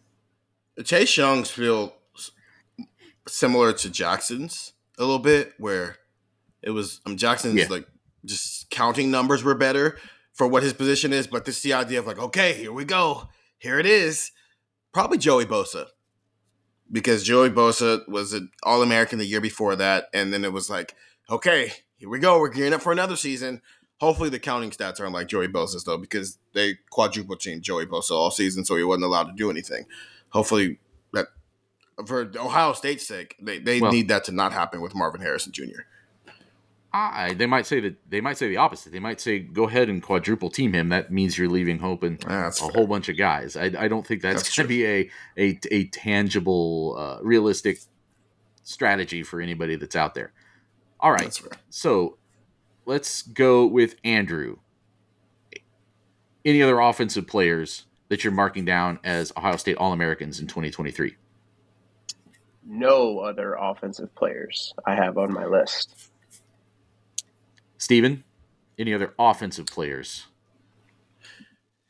[0.85, 1.95] Chase Young's feel
[3.29, 5.97] similar to Jaxon's a little bit, where
[6.63, 7.67] it was um, Jaxon's yeah.
[7.69, 7.87] like
[8.25, 9.99] just counting numbers were better
[10.33, 12.85] for what his position is, but this is the idea of like, okay, here we
[12.85, 13.29] go,
[13.59, 14.33] here it is.
[14.93, 15.87] Probably Joey Bosa,
[16.91, 20.69] because Joey Bosa was an All American the year before that, and then it was
[20.69, 20.95] like,
[21.31, 23.63] okay, here we go, we're gearing up for another season.
[24.03, 28.11] Hopefully, the counting stats aren't like Joey Bosa's though, because they quadruple teamed Joey Bosa
[28.11, 29.87] all season, so he wasn't allowed to do anything.
[30.31, 30.81] Hopefully,
[31.13, 31.29] that
[32.05, 35.53] for Ohio State's sake, they, they well, need that to not happen with Marvin Harrison
[35.53, 35.83] Jr.
[36.93, 38.93] I, they might say that they might say the opposite.
[38.93, 42.49] They might say, "Go ahead and quadruple team him." That means you're leaving open yeah,
[42.49, 42.71] a fair.
[42.71, 43.57] whole bunch of guys.
[43.57, 47.79] I, I don't think that's, that's going to be a a, a tangible, uh, realistic
[48.65, 50.33] strategy for anybody that's out there.
[50.99, 51.41] All right,
[51.71, 52.19] so
[52.87, 54.59] let's go with Andrew.
[56.45, 61.17] Any other offensive players that you're marking down as Ohio State All Americans in 2023?
[62.65, 66.11] No other offensive players I have on my list.
[67.79, 68.25] Stephen,
[68.79, 70.27] any other offensive players?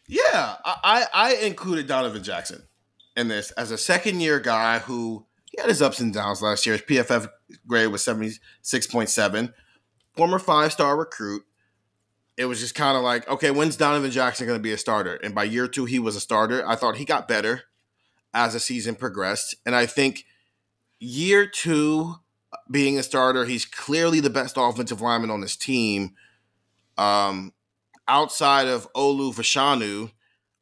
[0.06, 2.62] Yeah, I, I included Donovan Jackson
[3.16, 6.66] in this as a second year guy who he had his ups and downs last
[6.66, 6.76] year.
[6.76, 7.28] His PFF
[7.66, 9.52] grade was 76.7.
[10.14, 11.42] Former five star recruit.
[12.36, 15.16] It was just kind of like, okay, when's Donovan Jackson going to be a starter?
[15.16, 16.66] And by year two, he was a starter.
[16.66, 17.64] I thought he got better
[18.32, 19.54] as the season progressed.
[19.66, 20.24] And I think
[20.98, 22.16] year two,
[22.70, 23.44] being a starter.
[23.44, 26.14] He's clearly the best offensive lineman on this team.
[26.98, 27.52] Um,
[28.08, 30.10] outside of Olu Fashanu,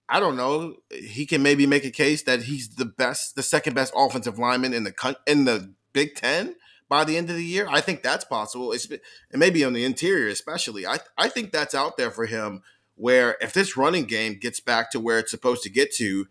[0.09, 0.77] I don't know.
[0.91, 4.75] He can maybe make a case that he's the best, the second best offensive lineman
[4.75, 6.57] in the in the Big Ten
[6.91, 7.67] by the end of the year.
[7.71, 8.73] I think that's possible.
[8.73, 9.01] It's, and
[9.41, 10.87] maybe on the interior, especially.
[10.87, 12.63] I I think that's out there for him.
[12.97, 16.27] Where if this running game gets back to where it's supposed to get to,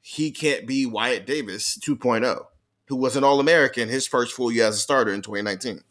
[0.00, 2.44] he can't be Wyatt Davis 2.0
[2.86, 5.82] who was an All American his first full year as a starter in 2019.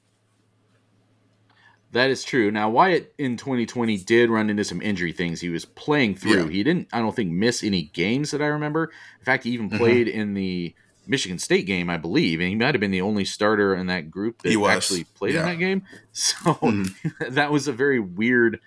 [1.91, 2.49] That is true.
[2.49, 5.41] Now Wyatt in 2020 did run into some injury things.
[5.41, 6.45] He was playing through.
[6.45, 6.49] Yeah.
[6.49, 8.86] He didn't, I don't think, miss any games that I remember.
[9.20, 9.78] In fact, he even mm-hmm.
[9.78, 10.20] played mm-hmm.
[10.20, 13.75] in the Michigan State game, I believe, and he might have been the only starter
[13.75, 15.41] in that group that actually played yeah.
[15.41, 15.83] in that game.
[16.11, 17.09] So mm-hmm.
[17.33, 18.59] that was a very weird,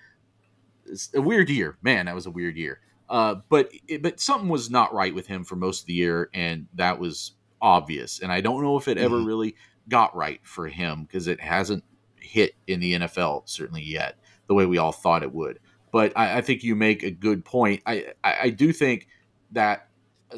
[1.14, 1.76] a weird year.
[1.80, 2.80] Man, that was a weird year.
[3.08, 6.28] Uh, but it, but something was not right with him for most of the year,
[6.34, 8.18] and that was obvious.
[8.18, 9.26] And I don't know if it ever mm-hmm.
[9.26, 9.56] really
[9.88, 11.84] got right for him because it hasn't
[12.16, 14.18] hit in the NFL certainly yet
[14.48, 15.60] the way we all thought it would.
[15.92, 17.82] But I, I think you make a good point.
[17.86, 19.08] I, I, I do think
[19.52, 19.88] that.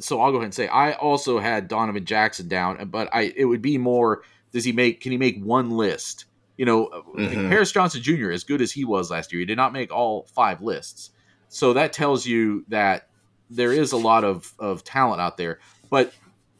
[0.00, 3.46] So I'll go ahead and say I also had Donovan Jackson down, but I it
[3.46, 4.22] would be more.
[4.52, 5.00] Does he make?
[5.00, 6.26] Can he make one list?
[6.56, 7.48] You know, uh, mm-hmm.
[7.48, 8.30] Paris Johnson Jr.
[8.30, 11.10] as good as he was last year, he did not make all five lists.
[11.48, 13.08] So that tells you that
[13.48, 15.60] there is a lot of of talent out there.
[15.90, 16.12] But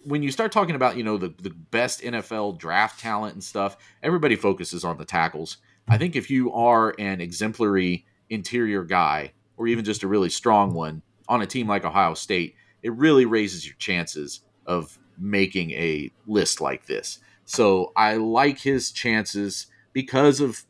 [0.04, 3.76] when you start talking about you know the, the best NFL draft talent and stuff,
[4.02, 5.58] everybody focuses on the tackles.
[5.88, 10.74] I think if you are an exemplary interior guy or even just a really strong
[10.74, 12.54] one on a team like Ohio State,
[12.88, 17.18] it really raises your chances of making a list like this.
[17.44, 20.64] So I like his chances because of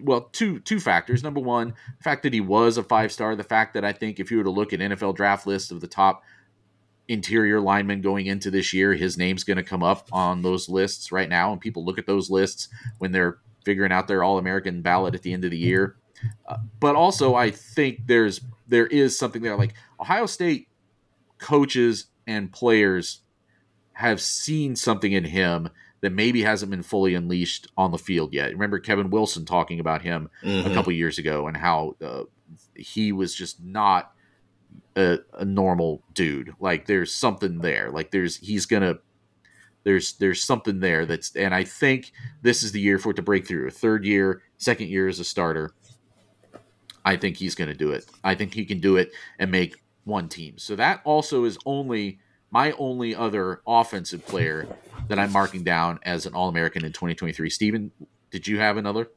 [0.00, 1.24] well, two two factors.
[1.24, 3.34] Number one, the fact that he was a five star.
[3.34, 5.80] The fact that I think if you were to look at NFL draft lists of
[5.80, 6.22] the top
[7.08, 11.10] interior lineman going into this year, his name's going to come up on those lists
[11.10, 12.68] right now, and people look at those lists
[12.98, 15.96] when they're figuring out their All American ballot at the end of the year.
[16.46, 19.56] Uh, but also, I think there's there is something there.
[19.56, 20.68] Like Ohio State
[21.38, 23.20] coaches and players
[23.94, 25.70] have seen something in him
[26.00, 28.52] that maybe hasn't been fully unleashed on the field yet.
[28.52, 30.70] Remember Kevin Wilson talking about him mm-hmm.
[30.70, 32.24] a couple years ago and how uh,
[32.74, 34.12] he was just not
[34.96, 36.54] a, a normal dude.
[36.60, 37.90] Like there's something there.
[37.90, 38.98] Like there's he's gonna
[39.84, 42.12] there's there's something there that's and I think
[42.42, 43.68] this is the year for it to break through.
[43.68, 45.72] A third year, second year as a starter.
[47.04, 48.04] I think he's going to do it.
[48.24, 50.56] I think he can do it and make one team.
[50.58, 54.68] So that also is only my only other offensive player
[55.08, 57.50] that I'm marking down as an All American in 2023.
[57.50, 57.90] Stephen,
[58.30, 59.08] did you have another?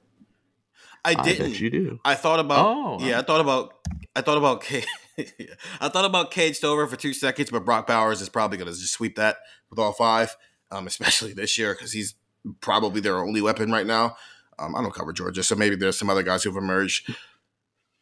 [1.06, 1.54] I didn't.
[1.54, 2.00] I you do.
[2.04, 2.66] I thought about.
[2.66, 3.76] Oh, yeah, I thought about.
[4.16, 4.70] I thought about
[5.82, 8.78] I thought about Cade Stover for two seconds, but Brock Bowers is probably going to
[8.78, 9.38] just sweep that
[9.70, 10.36] with all five,
[10.72, 12.16] um, especially this year because he's
[12.62, 14.18] probably their only weapon right now.
[14.58, 17.16] Um, I don't cover Georgia, so maybe there's some other guys who've emerged.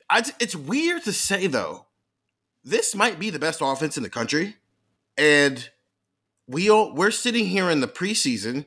[0.10, 1.86] I, it's weird to say though,
[2.68, 4.58] this might be the best offense in the country,
[5.18, 5.70] and
[6.48, 8.66] we all, we're sitting here in the preseason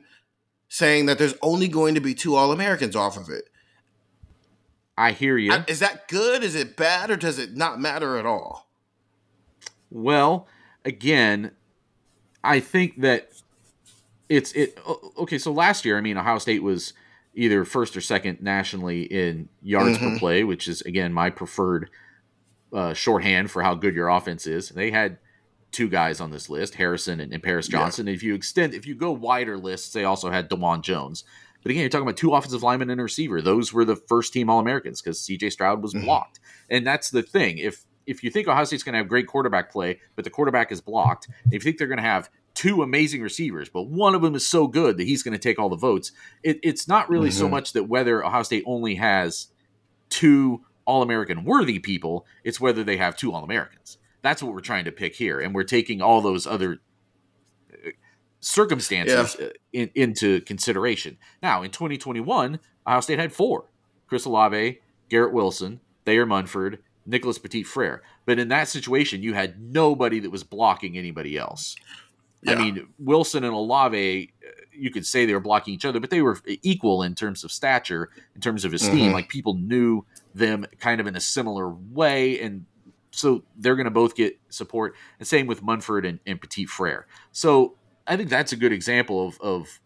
[0.67, 3.49] saying that there's only going to be two All Americans off of it.
[4.97, 5.53] I hear you.
[5.67, 6.43] Is that good?
[6.43, 8.67] Is it bad, or does it not matter at all?
[9.89, 10.47] Well,
[10.83, 11.51] again,
[12.43, 13.29] I think that
[14.29, 14.77] it's it.
[15.17, 16.93] Okay, so last year, I mean, Ohio State was
[17.33, 20.13] either first or second nationally in yards mm-hmm.
[20.13, 21.89] per play, which is again my preferred
[22.73, 24.69] uh, shorthand for how good your offense is.
[24.69, 25.17] They had
[25.71, 28.07] two guys on this list, Harrison and, and Paris Johnson.
[28.07, 28.13] Yeah.
[28.13, 31.23] If you extend, if you go wider lists, they also had Dawand Jones.
[31.63, 33.41] But again, you're talking about two offensive linemen and a receiver.
[33.41, 35.51] Those were the first team All Americans because C.J.
[35.51, 36.05] Stroud was mm-hmm.
[36.05, 37.59] blocked, and that's the thing.
[37.59, 40.71] If if you think Ohio State's going to have great quarterback play, but the quarterback
[40.71, 44.23] is blocked, if you think they're going to have two amazing receivers, but one of
[44.23, 46.11] them is so good that he's going to take all the votes,
[46.43, 47.39] it, it's not really mm-hmm.
[47.39, 49.47] so much that whether Ohio State only has
[50.09, 53.97] two All American worthy people, it's whether they have two All Americans.
[54.21, 56.79] That's what we're trying to pick here, and we're taking all those other
[57.71, 57.91] uh,
[58.41, 59.45] circumstances yeah.
[59.45, 61.17] Uh, in, into consideration.
[61.41, 63.65] Now, in 2021, Ohio State had four:
[64.07, 68.01] Chris Olave, Garrett Wilson, Thayer Munford, Nicholas Petit Frere.
[68.25, 71.75] But in that situation, you had nobody that was blocking anybody else.
[72.43, 72.53] Yeah.
[72.53, 76.09] I mean, Wilson and Olave, uh, you could say they were blocking each other, but
[76.09, 79.05] they were equal in terms of stature, in terms of esteem.
[79.05, 79.13] Mm-hmm.
[79.13, 82.65] Like people knew them kind of in a similar way, and
[83.11, 84.95] so they're going to both get support.
[85.19, 87.05] And same with Munford and, and Petit Frere.
[87.31, 87.75] So
[88.07, 89.79] I think that's a good example of, of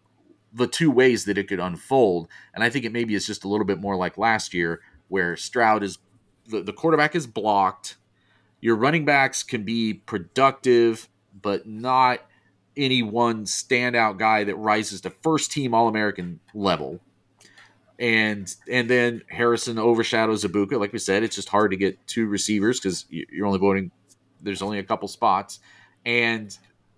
[0.54, 2.28] the two ways that it could unfold.
[2.54, 5.36] And I think it maybe is just a little bit more like last year, where
[5.36, 5.98] Stroud is
[6.48, 7.98] the, the quarterback is blocked.
[8.62, 12.20] Your running backs can be productive, but not
[12.78, 17.00] any one standout guy that rises to first team All American level
[18.00, 20.80] and and then Harrison overshadows Egbuka.
[20.80, 23.92] Like we said, it's just hard to get two receivers because you're only voting.
[24.42, 25.60] There's only a couple spots,
[26.06, 26.56] and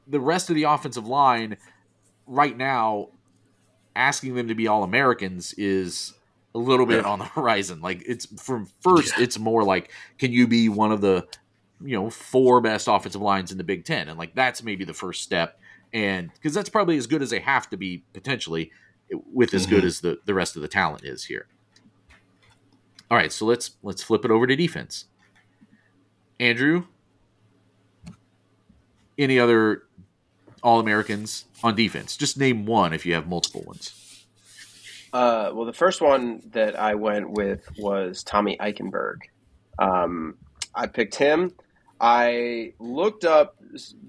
[0.07, 1.57] the rest of the offensive line
[2.25, 3.09] right now,
[3.95, 6.13] asking them to be all Americans is
[6.55, 7.09] a little bit yeah.
[7.09, 7.81] on the horizon.
[7.81, 9.23] Like it's from first, yeah.
[9.23, 11.27] it's more like, can you be one of the
[11.79, 14.93] you know four best offensive lines in the Big Ten, and like that's maybe the
[14.93, 15.59] first step,
[15.93, 18.71] and because that's probably as good as they have to be potentially
[19.11, 19.75] with as mm-hmm.
[19.75, 21.47] good as the, the rest of the talent is here.
[23.09, 25.05] All right, so let's let's flip it over to defense.
[26.39, 26.85] Andrew,
[29.17, 29.83] any other
[30.61, 32.17] All Americans on defense?
[32.17, 34.25] Just name one if you have multiple ones.
[35.13, 39.19] Uh, well, the first one that I went with was Tommy Eichenberg.
[39.79, 40.37] Um,
[40.75, 41.53] I picked him.
[41.99, 43.55] I looked up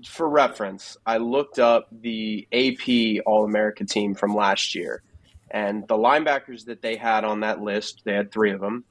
[0.07, 5.03] for reference, I looked up the AP All America team from last year.
[5.51, 8.85] And the linebackers that they had on that list, they had three of them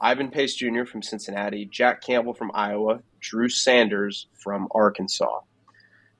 [0.00, 0.84] Ivan Pace Jr.
[0.84, 5.40] from Cincinnati, Jack Campbell from Iowa, Drew Sanders from Arkansas.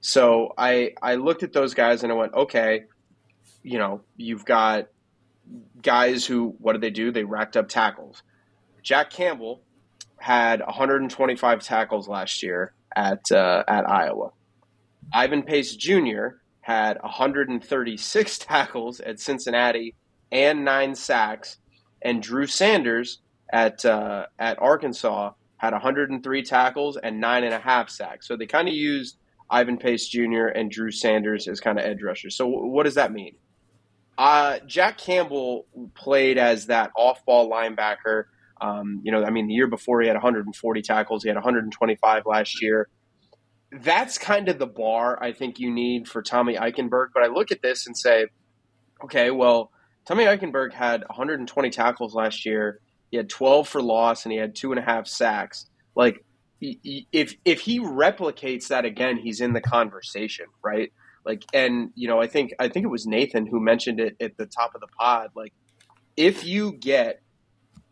[0.00, 2.84] So I, I looked at those guys and I went, okay,
[3.62, 4.88] you know, you've got
[5.82, 7.10] guys who, what did they do?
[7.10, 8.22] They racked up tackles.
[8.82, 9.62] Jack Campbell
[10.24, 14.30] had 125 tackles last year at uh, at Iowa.
[15.12, 16.38] Ivan Pace Jr.
[16.62, 19.94] had 136 tackles at Cincinnati
[20.32, 21.58] and nine sacks,
[22.00, 23.18] and Drew Sanders
[23.52, 28.26] at uh, at Arkansas had 103 tackles and nine and a half sacks.
[28.26, 29.18] So they kind of used
[29.50, 30.46] Ivan Pace Jr.
[30.46, 32.34] and Drew Sanders as kind of edge rushers.
[32.34, 33.34] So what does that mean?
[34.16, 38.24] Uh, Jack Campbell played as that off-ball linebacker.
[38.60, 41.22] Um, you know, I mean, the year before he had 140 tackles.
[41.22, 42.88] He had 125 last year
[43.82, 47.08] that's kind of the bar I think you need for Tommy Eichenberg.
[47.12, 48.26] But I look at this and say,
[49.02, 49.70] okay, well,
[50.06, 52.80] Tommy Eichenberg had 120 tackles last year.
[53.10, 55.68] He had 12 for loss and he had two and a half sacks.
[55.96, 56.24] Like,
[56.60, 60.92] if if he replicates that again, he's in the conversation, right?
[61.24, 64.36] Like, and you know, I think I think it was Nathan who mentioned it at
[64.38, 65.30] the top of the pod.
[65.36, 65.52] Like,
[66.16, 67.20] if you get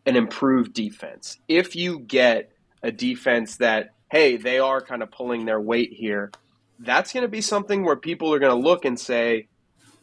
[0.05, 2.51] an improved defense, if you get
[2.81, 6.31] a defense that hey, they are kind of pulling their weight here,
[6.77, 9.47] that's going to be something where people are going to look and say,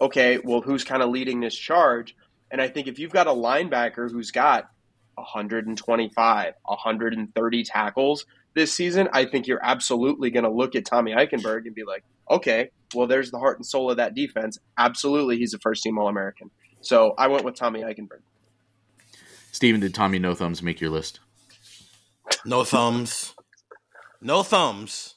[0.01, 2.16] okay, well, who's kind of leading this charge?
[2.51, 4.68] And I think if you've got a linebacker who's got
[5.14, 11.66] 125, 130 tackles this season, I think you're absolutely going to look at Tommy Eichenberg
[11.66, 14.59] and be like, okay, well, there's the heart and soul of that defense.
[14.76, 16.51] Absolutely, he's a first team All American.
[16.80, 18.22] So I went with Tommy Eichenberg.
[19.53, 21.20] Stephen, did Tommy No Thumbs make your list?
[22.44, 23.34] No thumbs
[24.20, 25.16] no thumbs,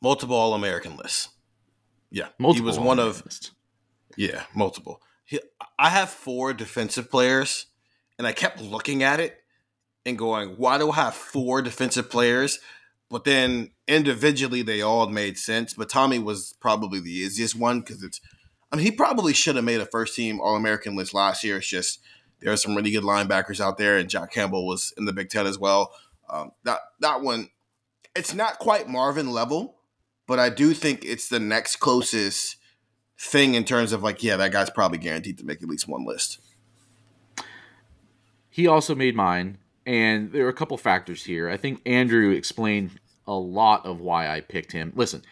[0.00, 1.28] multiple All American lists.
[2.10, 3.22] Yeah, multiple he was one of.
[4.16, 5.00] Yeah, multiple.
[5.24, 5.40] He,
[5.78, 7.66] I have four defensive players,
[8.18, 9.38] and I kept looking at it
[10.04, 12.58] and going, "Why do I have four defensive players?"
[13.08, 15.74] But then individually, they all made sense.
[15.74, 18.20] But Tommy was probably the easiest one because it's.
[18.70, 21.58] I mean, he probably should have made a first team All American list last year.
[21.58, 22.00] It's just
[22.42, 25.30] there are some really good linebackers out there, and Jack Campbell was in the Big
[25.30, 25.92] Ten as well.
[26.28, 27.48] Um, that that one
[28.14, 29.76] it's not quite Marvin level,
[30.26, 32.56] but I do think it's the next closest
[33.18, 36.04] thing in terms of like, yeah, that guy's probably guaranteed to make at least one
[36.04, 36.38] list.
[38.50, 41.48] He also made mine, and there are a couple factors here.
[41.48, 44.92] I think Andrew explained a lot of why I picked him.
[44.94, 45.22] Listen,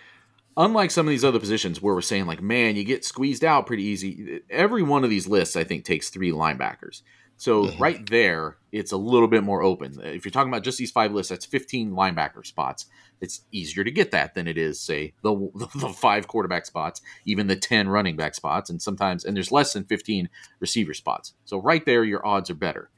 [0.56, 3.66] unlike some of these other positions where we're saying like, man, you get squeezed out
[3.66, 4.40] pretty easy.
[4.50, 7.02] Every one of these lists, I think, takes three linebackers.
[7.40, 7.82] So mm-hmm.
[7.82, 9.98] right there, it's a little bit more open.
[10.04, 12.84] If you're talking about just these five lists, that's 15 linebacker spots.
[13.20, 17.46] It's easier to get that than it is, say, the, the five quarterback spots, even
[17.46, 20.28] the 10 running back spots, and sometimes, and there's less than 15
[20.58, 21.32] receiver spots.
[21.46, 22.90] So right there, your odds are better.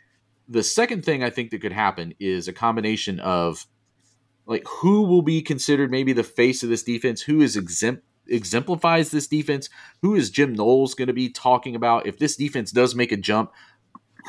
[0.49, 3.67] The second thing I think that could happen is a combination of
[4.47, 9.11] like who will be considered maybe the face of this defense, who is exempt exemplifies
[9.11, 9.69] this defense,
[10.01, 13.17] who is Jim Knowles going to be talking about if this defense does make a
[13.17, 13.53] jump,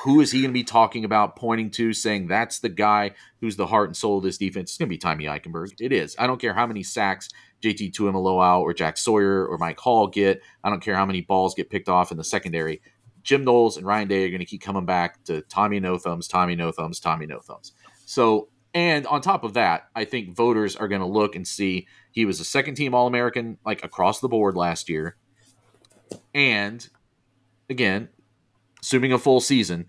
[0.03, 3.55] who is he going to be talking about, pointing to, saying that's the guy who's
[3.55, 4.71] the heart and soul of this defense?
[4.71, 5.73] It's going to be Tommy Eichenberg.
[5.79, 6.15] It is.
[6.17, 7.29] I don't care how many sacks
[7.61, 10.41] JT Tuimoloau or Jack Sawyer or Mike Hall get.
[10.63, 12.81] I don't care how many balls get picked off in the secondary.
[13.21, 16.27] Jim Knowles and Ryan Day are going to keep coming back to Tommy No Thumbs,
[16.27, 17.71] Tommy No Thumbs, Tommy No Thumbs.
[18.05, 21.87] So and on top of that, I think voters are going to look and see
[22.11, 25.15] he was a second team All American, like across the board last year.
[26.33, 26.87] And
[27.69, 28.09] again,
[28.81, 29.85] assuming a full season,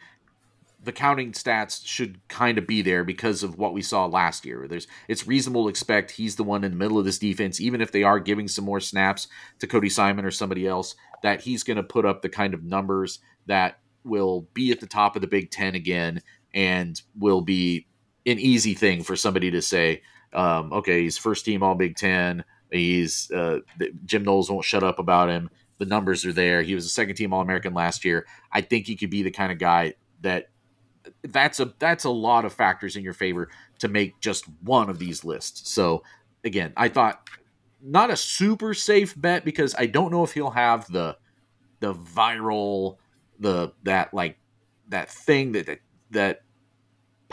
[0.83, 4.67] the counting stats should kind of be there because of what we saw last year.
[4.69, 7.81] There's it's reasonable to expect he's the one in the middle of this defense, even
[7.81, 9.29] if they are giving some more snaps
[9.61, 12.63] to Cody Simon or somebody else, that he's going to put up the kind of
[12.63, 16.21] numbers that will be at the top of the Big Ten again
[16.53, 17.87] and will be
[18.27, 20.03] an easy thing for somebody to say,
[20.33, 22.45] um, okay, he's first team All Big Ten.
[22.71, 23.61] He's uh,
[24.05, 25.51] Jim Knowles won't shut up about him.
[25.79, 26.63] The numbers are there.
[26.63, 28.27] He was a second team All American last year.
[28.53, 30.49] I think he could be the kind of guy that
[31.23, 33.49] that's a that's a lot of factors in your favor
[33.79, 35.71] to make just one of these lists.
[35.71, 36.03] So
[36.45, 37.29] again, I thought
[37.83, 41.17] not a super safe bet because I don't know if he'll have the
[41.81, 42.97] the viral
[43.39, 44.39] the that like
[44.89, 46.43] that thing that that, that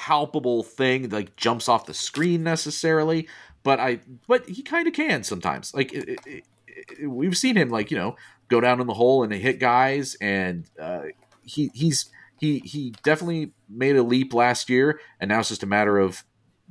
[0.01, 3.27] palpable thing that like jumps off the screen necessarily,
[3.61, 5.75] but I but he kind of can sometimes.
[5.75, 8.15] Like it, it, it, we've seen him like you know
[8.47, 11.03] go down in the hole and hit guys, and uh,
[11.43, 15.67] he he's he he definitely made a leap last year, and now it's just a
[15.67, 16.23] matter of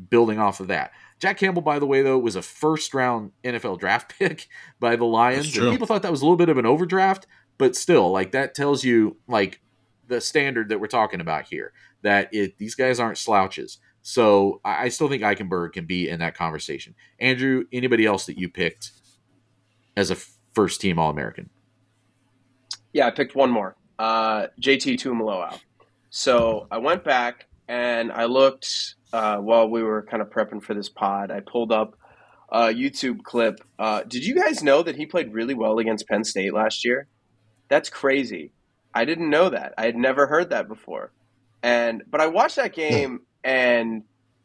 [0.09, 0.91] building off of that.
[1.21, 4.49] Jack Campbell, by the way, though, was a first round NFL draft pick
[4.81, 5.57] by the Lions.
[5.57, 7.29] And people thought that was a little bit of an overdraft,
[7.59, 9.61] but still, like that tells you like
[10.09, 11.73] the standard that we're talking about here
[12.03, 13.79] that it these guys aren't slouches.
[14.03, 16.95] So I, I still think Eichenberg can be in that conversation.
[17.19, 18.93] Andrew, anybody else that you picked
[19.97, 20.17] as a
[20.55, 21.51] first team All American?
[22.93, 23.77] Yeah, I picked one more.
[23.99, 25.59] Uh, JT Tuimoloau.
[26.09, 30.75] So I went back and I looked uh, while we were kind of prepping for
[30.75, 31.31] this pod.
[31.31, 31.97] I pulled up
[32.51, 33.61] a YouTube clip.
[33.79, 37.07] Uh, did you guys know that he played really well against Penn State last year?
[37.69, 38.53] That's crazy.
[38.93, 39.75] I didn't know that.
[39.79, 41.13] I had never heard that before.
[41.63, 44.05] And but I watched that game and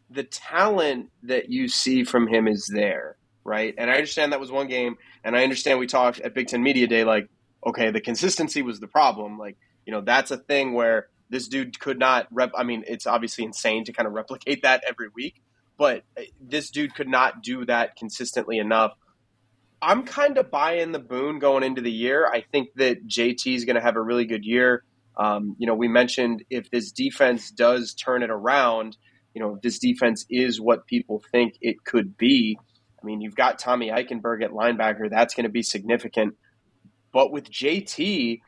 [0.09, 3.73] the talent that you see from him is there, right?
[3.77, 6.61] And I understand that was one game, and I understand we talked at Big Ten
[6.63, 7.27] Media Day, like,
[7.65, 9.37] okay, the consistency was the problem.
[9.37, 12.51] Like, you know, that's a thing where this dude could not rep.
[12.55, 15.41] I mean, it's obviously insane to kind of replicate that every week,
[15.77, 18.93] but uh, this dude could not do that consistently enough.
[19.81, 22.27] I'm kind of buying the boon going into the year.
[22.27, 24.83] I think that JT is going to have a really good year.
[25.17, 28.97] Um, you know, we mentioned if this defense does turn it around,
[29.33, 32.57] you know, this defense is what people think it could be.
[33.01, 35.09] I mean, you've got Tommy Eichenberg at linebacker.
[35.09, 36.35] That's going to be significant.
[37.13, 38.39] But with JT,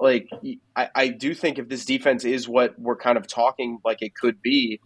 [0.00, 0.28] like,
[0.74, 4.14] I, I do think if this defense is what we're kind of talking like it
[4.14, 4.80] could be,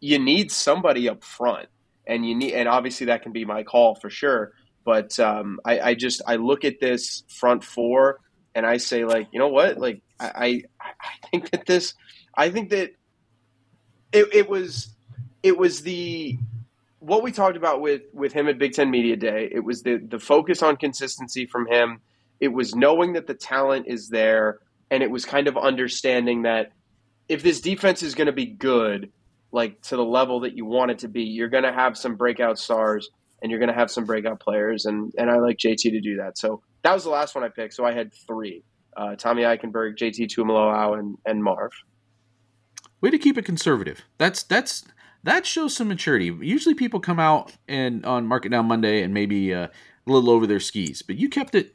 [0.00, 1.68] you need somebody up front.
[2.06, 4.52] And you need, and obviously that can be my call for sure.
[4.84, 8.20] But um, I, I just I look at this front four
[8.54, 11.94] and I say like, you know what, like I, I think that this,
[12.34, 12.92] I think that
[14.12, 14.94] it, it was,
[15.42, 16.38] it was the
[17.04, 19.48] what we talked about with with him at Big Ten Media Day.
[19.52, 22.00] It was the the focus on consistency from him.
[22.40, 26.72] It was knowing that the talent is there, and it was kind of understanding that
[27.28, 29.12] if this defense is going to be good,
[29.52, 32.16] like to the level that you want it to be, you're going to have some
[32.16, 33.10] breakout stars
[33.42, 36.16] and you're going to have some breakout players, and and I like JT to do
[36.16, 36.38] that.
[36.38, 37.74] So that was the last one I picked.
[37.74, 38.62] So I had three
[38.96, 41.72] uh, Tommy Eichenberg, JT Tuimoloau, and and Marv.
[43.00, 44.02] Way to keep it conservative.
[44.18, 44.84] That's that's
[45.24, 46.26] that shows some maturity.
[46.26, 50.30] Usually people come out and on Mark It Down Monday and maybe uh, a little
[50.30, 51.74] over their skis, but you kept it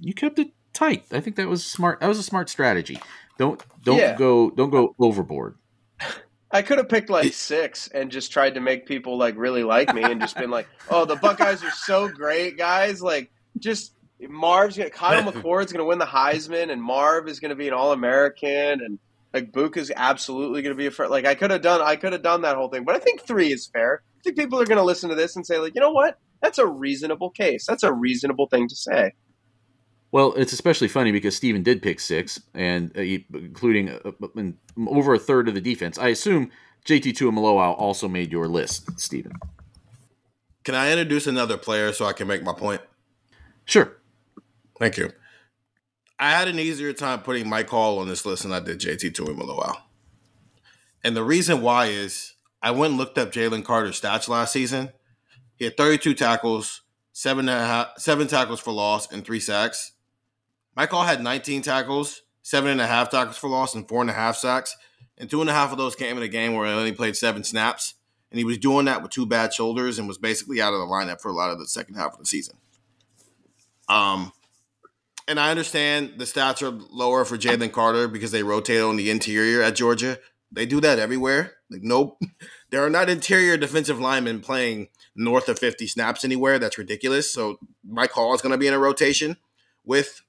[0.00, 1.06] you kept it tight.
[1.12, 2.00] I think that was smart.
[2.00, 3.00] That was a smart strategy.
[3.38, 4.16] Don't don't yeah.
[4.16, 5.56] go don't go overboard.
[6.50, 9.94] I could have picked like six and just tried to make people like really like
[9.94, 14.76] me and just been like, "Oh, the Buckeyes are so great, guys!" Like, just Marv's
[14.76, 18.80] gonna Kyle McCord's gonna win the Heisman, and Marv is gonna be an All American,
[18.80, 18.98] and
[19.32, 21.10] like Book is absolutely gonna be a friend.
[21.10, 23.20] Like, I could have done, I could have done that whole thing, but I think
[23.20, 24.02] three is fair.
[24.18, 26.18] I think people are gonna listen to this and say, like, you know what?
[26.42, 27.66] That's a reasonable case.
[27.66, 29.12] That's a reasonable thing to say.
[30.10, 34.42] Well, it's especially funny because Stephen did pick six, and uh, including uh, uh
[34.88, 35.98] over a third of the defense.
[35.98, 36.50] I assume
[36.86, 39.32] JT Tuimoloau also made your list, Stephen.
[40.64, 42.80] Can I introduce another player so I can make my point?
[43.66, 43.97] Sure.
[44.78, 45.10] Thank you.
[46.18, 49.12] I had an easier time putting Mike Hall on this list than I did JT
[49.12, 49.76] Tuimoloau.
[51.04, 54.90] And the reason why is I went and looked up Jalen Carter's stats last season.
[55.56, 59.92] He had 32 tackles, seven, and a half, seven tackles for loss, and three sacks.
[60.74, 64.14] Michael had 19 tackles, seven and a half tackles for loss, and four and a
[64.14, 64.76] half sacks.
[65.16, 67.16] And two and a half of those came in a game where he only played
[67.16, 67.94] seven snaps.
[68.30, 70.86] And he was doing that with two bad shoulders and was basically out of the
[70.86, 72.56] lineup for a lot of the second half of the season.
[73.88, 74.32] Um,
[75.28, 79.10] and I understand the stats are lower for Jalen Carter because they rotate on the
[79.10, 80.18] interior at Georgia.
[80.50, 81.52] They do that everywhere.
[81.70, 82.18] Like, nope,
[82.70, 86.58] there are not interior defensive linemen playing north of 50 snaps anywhere.
[86.58, 87.30] That's ridiculous.
[87.30, 89.36] So Mike Hall is going to be in a rotation
[89.84, 90.22] with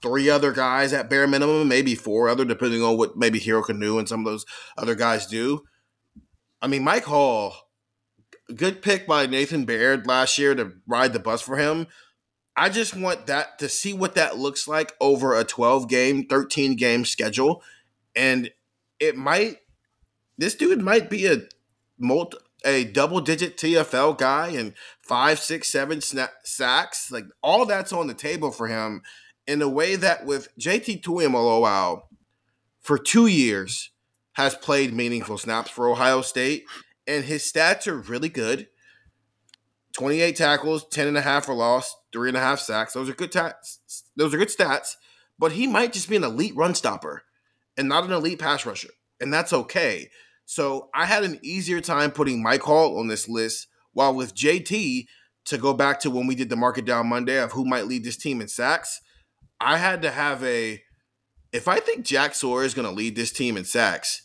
[0.00, 3.98] three other guys at bare minimum, maybe four other, depending on what maybe Hero Kanu
[3.98, 4.46] and some of those
[4.78, 5.64] other guys do.
[6.62, 7.54] I mean, Mike Hall,
[8.54, 11.88] good pick by Nathan Baird last year to ride the bus for him.
[12.58, 16.74] I just want that to see what that looks like over a 12 game, 13
[16.74, 17.62] game schedule.
[18.16, 18.50] And
[18.98, 19.58] it might,
[20.38, 21.42] this dude might be a
[21.98, 27.12] multi, a double digit TFL guy and five, six, seven sacks.
[27.12, 29.02] Like all that's on the table for him
[29.46, 32.02] in a way that with JT Tuimoloau
[32.80, 33.90] for two years
[34.32, 36.64] has played meaningful snaps for Ohio State,
[37.06, 38.66] and his stats are really good.
[39.92, 42.92] 28 tackles, 10 and a half for loss, three and a half sacks.
[42.92, 43.78] Those are good stats.
[44.16, 44.96] Those are good stats,
[45.38, 47.24] but he might just be an elite run stopper
[47.76, 48.90] and not an elite pass rusher.
[49.20, 50.10] And that's okay.
[50.44, 55.06] So I had an easier time putting Mike Hall on this list, while with JT,
[55.46, 57.86] to go back to when we did the mark it down Monday of who might
[57.86, 59.00] lead this team in sacks,
[59.60, 60.82] I had to have a.
[61.52, 64.22] If I think Jack Sawyer is going to lead this team in sacks,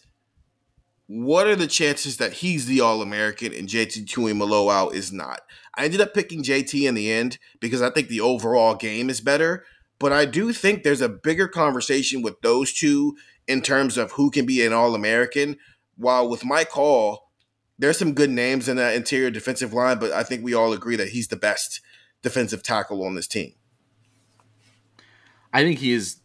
[1.08, 5.42] what are the chances that he's the All American and JT Tuimoloau is not?
[5.76, 9.22] I ended up picking JT in the end because I think the overall game is
[9.22, 9.66] better.
[10.00, 13.16] But I do think there's a bigger conversation with those two
[13.48, 15.58] in terms of who can be an All American.
[15.98, 17.30] While with Mike Hall,
[17.78, 20.96] there's some good names in that interior defensive line, but I think we all agree
[20.96, 21.82] that he's the best
[22.22, 23.54] defensive tackle on this team.
[25.52, 26.18] I think he is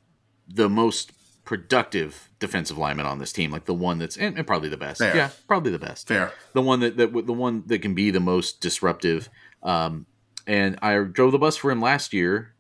[0.49, 1.13] the most
[1.49, 4.99] productive defensive lineman on this team, like the one that's and, and probably the best.
[4.99, 5.17] Fair.
[5.17, 6.07] Yeah, probably the best.
[6.07, 6.31] Fair.
[6.53, 9.31] The one that, that the one that can be the most disruptive.
[9.63, 10.05] Um,
[10.47, 12.53] and I drove the bus for him last year,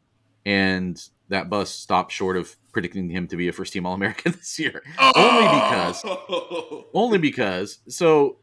[0.46, 4.32] and that bus stopped short of predicting him to be a first team All American
[4.38, 4.82] this year.
[4.98, 5.12] Oh!
[5.14, 7.78] Only because, only because.
[7.88, 8.38] So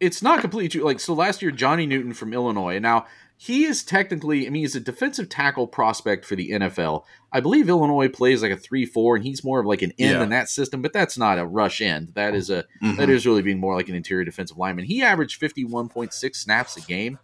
[0.00, 0.82] it's not completely true.
[0.82, 2.80] Like so, last year Johnny Newton from Illinois.
[2.80, 3.06] Now
[3.42, 7.04] he is technically, I mean, he's a defensive tackle prospect for the NFL.
[7.32, 10.22] I believe Illinois plays like a three-four, and he's more of like an end yeah.
[10.22, 10.82] in that system.
[10.82, 12.12] But that's not a rush end.
[12.16, 12.96] That is a mm-hmm.
[12.96, 14.84] that is really being more like an interior defensive lineman.
[14.84, 17.18] He averaged fifty-one point six snaps a game.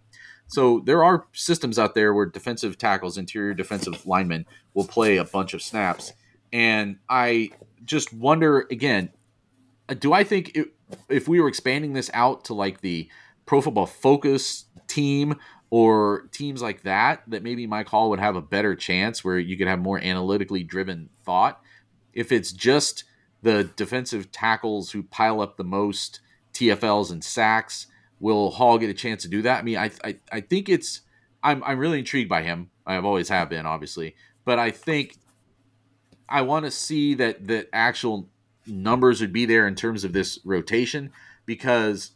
[0.46, 5.24] So there are systems out there where defensive tackles, interior defensive linemen will play a
[5.24, 6.14] bunch of snaps,
[6.50, 7.50] and I
[7.84, 9.10] just wonder again,
[9.86, 10.68] uh, do I think it,
[11.10, 13.10] if we were expanding this out to like the
[13.44, 15.36] Pro Football Focus team
[15.70, 19.56] or teams like that that maybe Mike Hall would have a better chance where you
[19.56, 21.60] could have more analytically driven thought.
[22.12, 23.04] If it's just
[23.42, 26.20] the defensive tackles who pile up the most
[26.54, 27.86] TFLs and sacks,
[28.20, 29.60] will Hall get a chance to do that?
[29.60, 31.02] I mean, I I, I think it's
[31.42, 32.70] I'm I'm really intrigued by him.
[32.86, 34.14] I've always have been, obviously,
[34.44, 35.16] but I think
[36.28, 38.28] I want to see that the actual
[38.66, 41.12] numbers would be there in terms of this rotation
[41.44, 42.12] because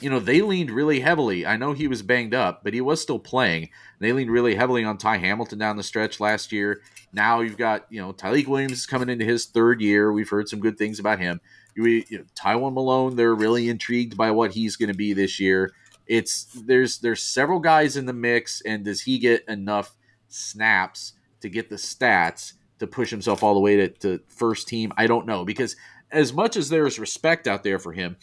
[0.00, 1.46] you know, they leaned really heavily.
[1.46, 3.70] I know he was banged up, but he was still playing.
[3.98, 6.80] They leaned really heavily on Ty Hamilton down the stretch last year.
[7.12, 10.12] Now you've got, you know, Tyleik Williams coming into his third year.
[10.12, 11.40] We've heard some good things about him.
[11.74, 15.72] You, you know, Malone, they're really intrigued by what he's going to be this year.
[16.06, 19.96] It's there's there's several guys in the mix, and does he get enough
[20.28, 24.92] snaps to get the stats to push himself all the way to, to first team?
[24.96, 25.76] I don't know because
[26.10, 28.16] as much as there is respect out there for him,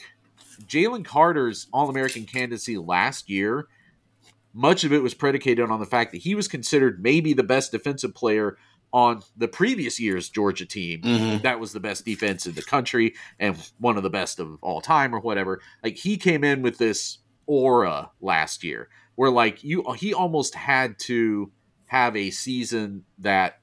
[0.67, 3.67] Jalen Carter's All American candidacy last year,
[4.53, 7.71] much of it was predicated on the fact that he was considered maybe the best
[7.71, 8.57] defensive player
[8.93, 11.41] on the previous year's Georgia team Mhm.
[11.41, 14.79] that was the best defense in the country and one of the best of all
[14.81, 15.61] time or whatever.
[15.84, 20.97] Like he came in with this aura last year where like you he almost had
[20.99, 21.51] to
[21.88, 23.59] have a season that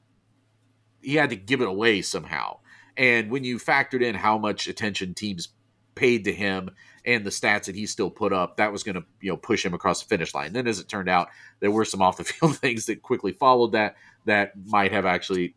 [1.01, 2.59] he had to give it away somehow.
[2.97, 5.49] And when you factored in how much attention teams
[5.95, 6.71] paid to him
[7.05, 9.65] and the stats that he still put up, that was going to you know push
[9.65, 10.53] him across the finish line.
[10.53, 11.29] Then, as it turned out,
[11.61, 15.55] there were some off the field things that quickly followed that that might have actually,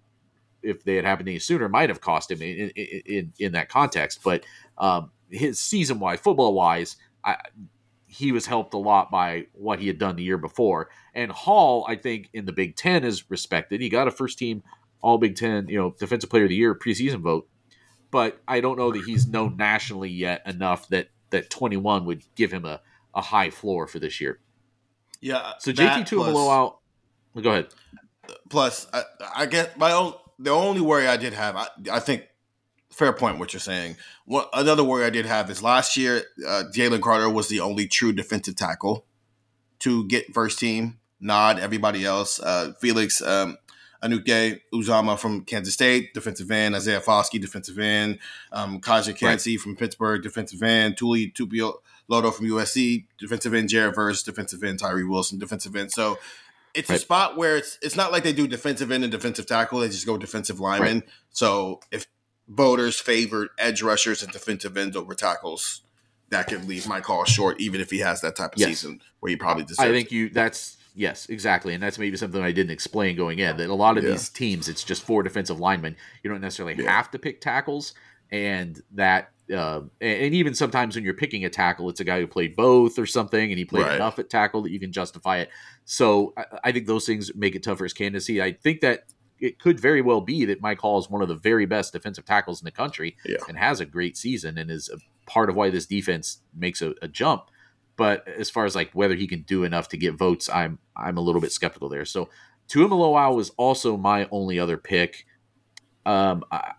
[0.62, 4.20] if they had happened any sooner, might have cost him in in, in, that context.
[4.24, 4.44] But
[4.78, 6.98] um, his season wise, football wise,
[8.08, 10.90] he was helped a lot by what he had done the year before.
[11.14, 13.82] And Hall, I think, in the Big Ten is respected.
[13.82, 14.64] He got a first team
[15.02, 17.48] All Big Ten, you know, Defensive Player of the Year preseason vote.
[18.10, 22.52] But I don't know that he's known nationally yet enough that that 21 would give
[22.52, 22.82] him a,
[23.14, 24.40] a high floor for this year.
[25.22, 25.54] Yeah.
[25.60, 26.80] So JT Tuimoloau out.
[27.42, 27.68] Go ahead.
[28.50, 29.04] Plus, I,
[29.36, 30.14] I get my own.
[30.40, 32.28] The only worry I did have, I, I think,
[32.92, 33.98] fair point what you're saying.
[34.26, 37.88] What another worry I did have is last year, uh, Jalen Carter was the only
[37.88, 39.06] true defensive tackle
[39.80, 41.60] to get first team nod.
[41.60, 43.58] Everybody else, uh, Felix um,
[44.04, 48.20] Anuke Uzama from Kansas State, defensive end, Isaiah Foskey, defensive end,
[48.52, 51.76] um, Calijah Kancey from Pittsburgh, defensive end, Tuli Tupio
[52.10, 55.92] Lodo from USC, defensive end, Jared Verse, defensive end, Tyree Wilson, defensive end.
[55.92, 56.18] So
[56.74, 59.80] it's a spot where it's it's not like they do defensive end and defensive tackle.
[59.80, 61.04] They just go defensive lineman.
[61.32, 62.06] So if
[62.48, 65.82] voters favored edge rushers and defensive ends over tackles,
[66.30, 68.70] that could leave my call short, even if he has that type of Yes.
[68.70, 69.80] season where he probably deserves.
[69.90, 71.74] I think you that's yes, exactly.
[71.74, 73.56] And that's maybe something I didn't explain going in.
[73.58, 74.12] That a lot of Yeah.
[74.12, 75.96] these teams it's just four defensive linemen.
[76.24, 77.94] You don't necessarily have to pick tackles
[78.32, 82.28] and that uh, and even sometimes when you're picking a tackle, it's a guy who
[82.28, 83.96] played both or something, and he played Right.
[83.96, 85.50] enough at tackle that you can justify it.
[85.86, 88.42] So I, I think those things make it tough for his candidacy.
[88.42, 89.06] I think that
[89.40, 92.26] it could very well be that Mike Hall is one of the very best defensive
[92.26, 93.38] tackles in the country Yeah.
[93.48, 94.98] and has a great season and is a
[95.32, 97.44] part of why this defense makes a, a jump.
[97.98, 101.18] But as far as like whether he can do enough to get votes, I'm I'm
[101.18, 102.06] a little bit skeptical there.
[102.06, 102.30] So
[102.70, 105.26] Tuimoloau was also my only other pick.
[106.06, 106.74] Um, I,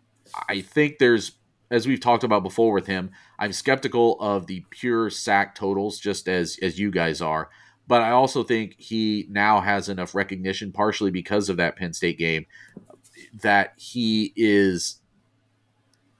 [0.49, 1.33] I think there's
[1.71, 6.29] as we've talked about before with him, I'm skeptical of the pure sack totals, just
[6.29, 7.51] as as you guys are.
[7.87, 12.19] But I also think he now has enough recognition, partially because of that Penn State
[12.19, 12.47] game,
[13.43, 15.01] that he is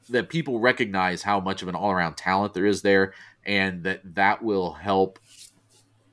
[0.09, 3.13] that people recognize how much of an all-around talent there is there
[3.49, 5.19] and that that will help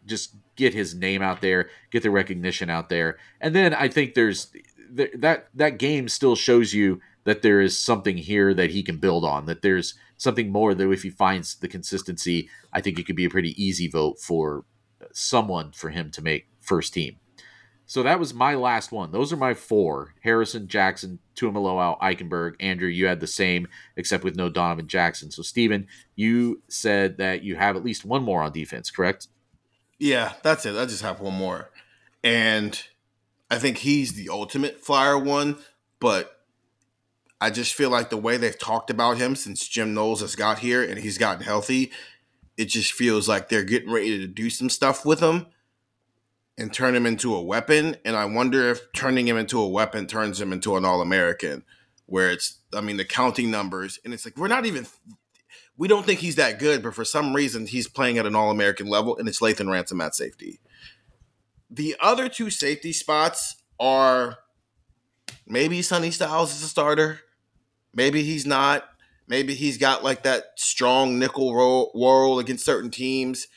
[0.06, 3.18] just get his name out there get the recognition out there.
[3.41, 4.52] And then i think there's
[4.95, 8.98] th- that that game still shows you that there is something here that he can
[8.98, 13.06] build on that there's something more that if he finds the consistency i think it
[13.06, 14.64] could be a pretty easy vote for
[15.12, 17.18] someone for him to make first team
[17.86, 19.12] so that was my last one.
[19.12, 22.56] Those are my four: Harrison, Jackson, Tuimoloau, Eichenberg.
[22.60, 25.30] Andrew, you had the same, except with no Donovan Jackson.
[25.32, 29.28] So, Stephen, you said that you have at least one more on defense, correct?
[29.99, 30.76] Yeah, that's it.
[30.76, 31.70] I just have one more.
[32.24, 32.82] And
[33.52, 35.57] I think he's the ultimate flyer one,
[35.99, 36.41] but
[37.40, 40.60] I just feel like the way they've talked about him since Jim Knowles has got
[40.60, 41.91] here and he's gotten healthy,
[42.57, 45.45] it just feels like they're getting ready to do some stuff with him
[46.57, 47.98] and turn him into a weapon.
[48.06, 51.64] And I wonder if turning him into a weapon turns him into an All American,
[52.06, 54.88] where it's, I mean, the counting numbers, and it's like, we're not even,
[55.77, 58.52] we don't think he's that good, but for some reason, he's playing at an All
[58.52, 60.60] American level, and it's Lathan Ransom at safety.
[61.69, 64.38] The other two safety spots are
[65.48, 67.19] maybe Sonny Styles is a starter.
[67.94, 68.86] Maybe he's not.
[69.27, 73.48] Maybe he's got like that strong nickel role, against certain teams.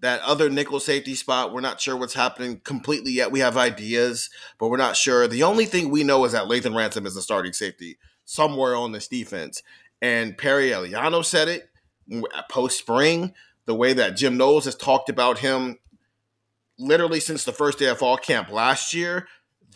[0.00, 3.32] That other nickel safety spot, we're not sure what's happening completely yet.
[3.32, 5.26] We have ideas, but we're not sure.
[5.26, 8.92] The only thing we know is that Lathan Ransom is a starting safety somewhere on
[8.92, 9.62] this defense.
[10.00, 11.70] And Perry Eliano said it
[12.48, 13.34] post spring.
[13.66, 15.78] The way that Jim Knowles has talked about him
[16.78, 19.26] literally since the first day of fall camp last year,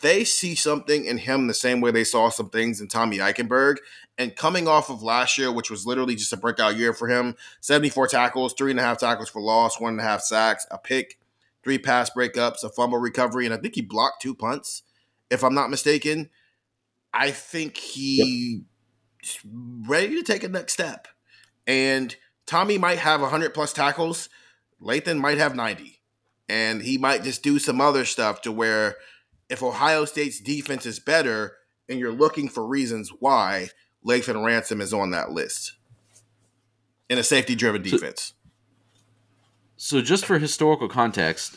[0.01, 3.77] they see something in him the same way they saw some things in Tommy Eichenberg.
[4.19, 7.35] And coming off of last year, which was literally just a breakout year for him
[7.61, 10.79] 74 tackles, three and a half tackles for loss, one and a half sacks, a
[10.79, 11.19] pick,
[11.65, 14.83] three pass breakups, a fumble recovery, and I think he blocked two punts,
[15.31, 16.31] if I'm not mistaken.
[17.15, 18.63] I think he's
[19.45, 21.09] ready to take a next step.
[21.67, 22.15] And
[22.47, 24.29] Tommy might have 100 plus tackles,
[24.81, 26.01] Lathan might have 90.
[26.49, 28.97] And he might just do some other stuff to where
[29.49, 31.57] if Ohio State's defense is better
[31.89, 33.69] and you're looking for reasons why,
[34.07, 35.73] Lathan Ransom is on that list
[37.09, 38.35] in a safety driven defense.
[39.77, 41.57] So, just for historical context,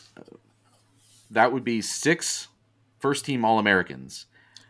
[1.30, 2.48] that would be six
[2.98, 4.26] first team All Americans.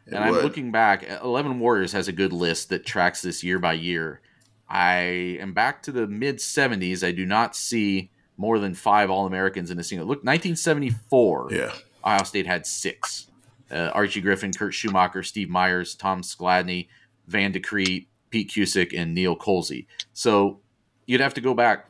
[0.07, 0.39] And would.
[0.39, 1.05] I'm looking back.
[1.23, 4.21] Eleven Warriors has a good list that tracks this year by year.
[4.69, 7.07] I am back to the mid '70s.
[7.07, 10.07] I do not see more than five All Americans in a single.
[10.07, 11.49] Look, 1974.
[11.51, 11.73] Yeah,
[12.05, 13.27] Ohio State had six.
[13.69, 16.87] Uh, Archie Griffin, Kurt Schumacher, Steve Myers, Tom Skladany,
[17.27, 19.87] Van DeCree, Pete Cusick, and Neal Colzie.
[20.13, 20.61] So
[21.07, 21.89] you'd have to go back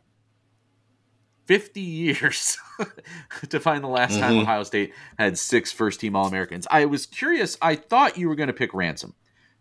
[1.46, 2.58] 50 years
[3.48, 4.20] to find the last mm-hmm.
[4.20, 6.66] time Ohio State had six first team All Americans.
[6.70, 7.56] I was curious.
[7.62, 9.14] I thought you were going to pick Ransom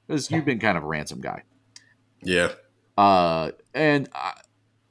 [0.07, 1.43] because you've been kind of a Ransom guy.
[2.22, 2.53] Yeah.
[2.97, 4.34] Uh, and I,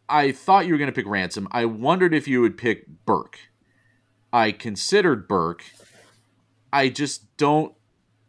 [0.09, 1.49] I thought you were going to pick Ransom.
[1.51, 3.39] I wondered if you would pick Burke.
[4.33, 5.65] I considered Burke.
[6.73, 7.75] I just don't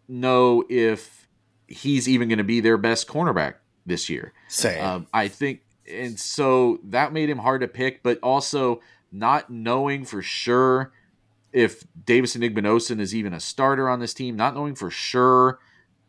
[0.07, 1.24] know if
[1.67, 3.55] he's even going to be their best cornerback
[3.85, 4.33] this year.
[4.47, 4.83] Same.
[4.83, 5.61] Um, I think
[5.91, 8.81] and so that made him hard to pick, but also
[9.11, 10.91] not knowing for sure
[11.53, 15.59] if Davison Igbinosun is even a starter on this team, not knowing for sure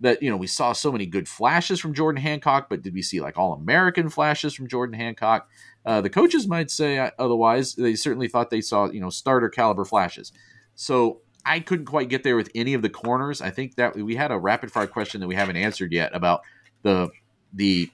[0.01, 3.03] that, you know, we saw so many good flashes from Jordan Hancock, but did we
[3.03, 5.49] see like all American flashes from Jordan Hancock?
[5.85, 7.75] Uh, the coaches might say uh, otherwise.
[7.75, 10.33] They certainly thought they saw, you know, starter caliber flashes.
[10.75, 13.41] So I couldn't quite get there with any of the corners.
[13.41, 16.43] I think that we had a rapid fire question that we haven't answered yet about
[16.83, 17.11] the
[17.53, 17.91] the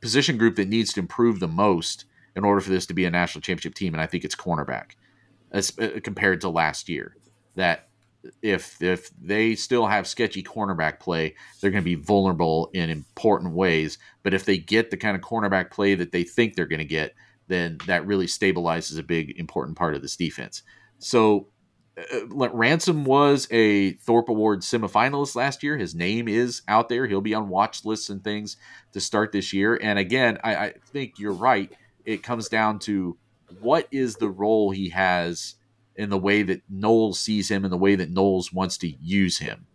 [0.00, 2.04] position group that needs to improve the most
[2.34, 4.92] in order for this to be a national championship team, and I think it's cornerback,
[5.52, 7.16] as uh, compared to last year.
[7.54, 7.88] That
[8.42, 13.54] if if they still have sketchy cornerback play, they're going to be vulnerable in important
[13.54, 13.98] ways.
[14.22, 16.84] But if they get the kind of cornerback play that they think they're going to
[16.84, 17.14] get,
[17.48, 20.62] then that really stabilizes a big important part of this defense.
[20.98, 21.48] So
[21.98, 25.76] uh, Ransom was a Thorpe Award semifinalist last year.
[25.76, 27.06] His name is out there.
[27.06, 28.56] He'll be on watch lists and things
[28.92, 29.78] to start this year.
[29.80, 31.70] And again, I, I think you're right.
[32.04, 33.16] It comes down to
[33.60, 35.56] what is the role he has
[35.94, 39.38] in the way that Knowles sees him and the way that Knowles wants to use
[39.38, 39.66] him.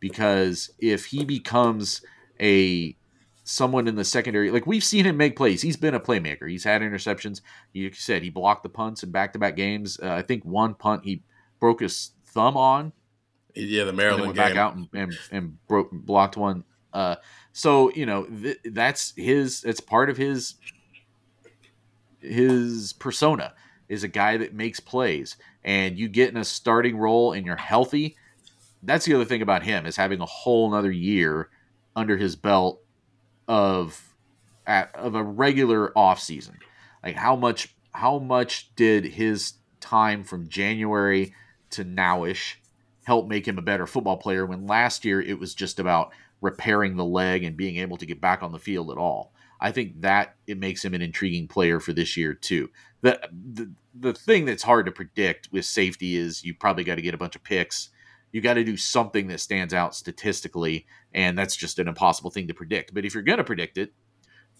[0.00, 2.02] Because if he becomes
[2.40, 2.96] a
[3.44, 5.62] someone in the secondary, like we've seen him make plays.
[5.62, 6.48] He's been a playmaker.
[6.48, 7.40] He's had interceptions.
[7.72, 9.98] You said he blocked the punts in back to back games.
[10.02, 11.22] Uh, I think one punt he
[11.60, 12.92] broke his thumb on.
[13.54, 14.44] Yeah, the Maryland went game.
[14.46, 16.64] back out and, and, and broke blocked one.
[16.92, 17.16] Uh,
[17.52, 19.64] so you know th- that's his.
[19.64, 20.54] It's part of his
[22.20, 23.54] his persona
[23.88, 27.56] is a guy that makes plays, and you get in a starting role and you're
[27.56, 28.16] healthy.
[28.82, 31.48] That's the other thing about him is having a whole another year
[31.96, 32.80] under his belt
[33.48, 34.14] of
[34.66, 36.58] at, of a regular off season.
[37.02, 41.34] Like how much how much did his time from January
[41.70, 42.56] to nowish
[43.04, 46.12] help make him a better football player when last year it was just about
[46.42, 49.32] repairing the leg and being able to get back on the field at all.
[49.60, 52.70] I think that it makes him an intriguing player for this year too.
[53.00, 57.02] The the, the thing that's hard to predict with safety is you probably got to
[57.02, 57.88] get a bunch of picks.
[58.30, 62.46] You got to do something that stands out statistically, and that's just an impossible thing
[62.48, 62.92] to predict.
[62.92, 63.94] But if you're going to predict it,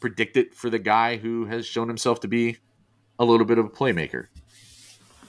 [0.01, 2.57] predict it for the guy who has shown himself to be
[3.19, 4.29] a little bit of a playmaker.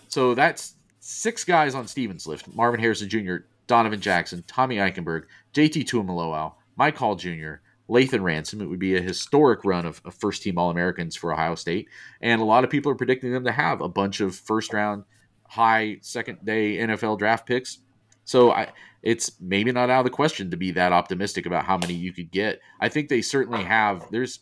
[0.07, 0.75] So that's
[1.09, 3.37] six guys on Stephen's list Marvin Harrison Jr.,
[3.67, 5.23] Donovan Jackson, Tommy Eichenberg,
[5.53, 7.55] JT Tuimoloau, Mike Hall Jr.,
[7.89, 8.61] Lathan Ransom.
[8.61, 11.89] It would be a historic run of, of first team All Americans for Ohio State.
[12.21, 15.03] And a lot of people are predicting them to have a bunch of first round,
[15.47, 17.79] high second day NFL draft picks.
[18.25, 18.71] So I,
[19.01, 22.13] it's maybe not out of the question to be that optimistic about how many you
[22.13, 22.59] could get.
[22.79, 24.05] I think they certainly have.
[24.11, 24.39] There's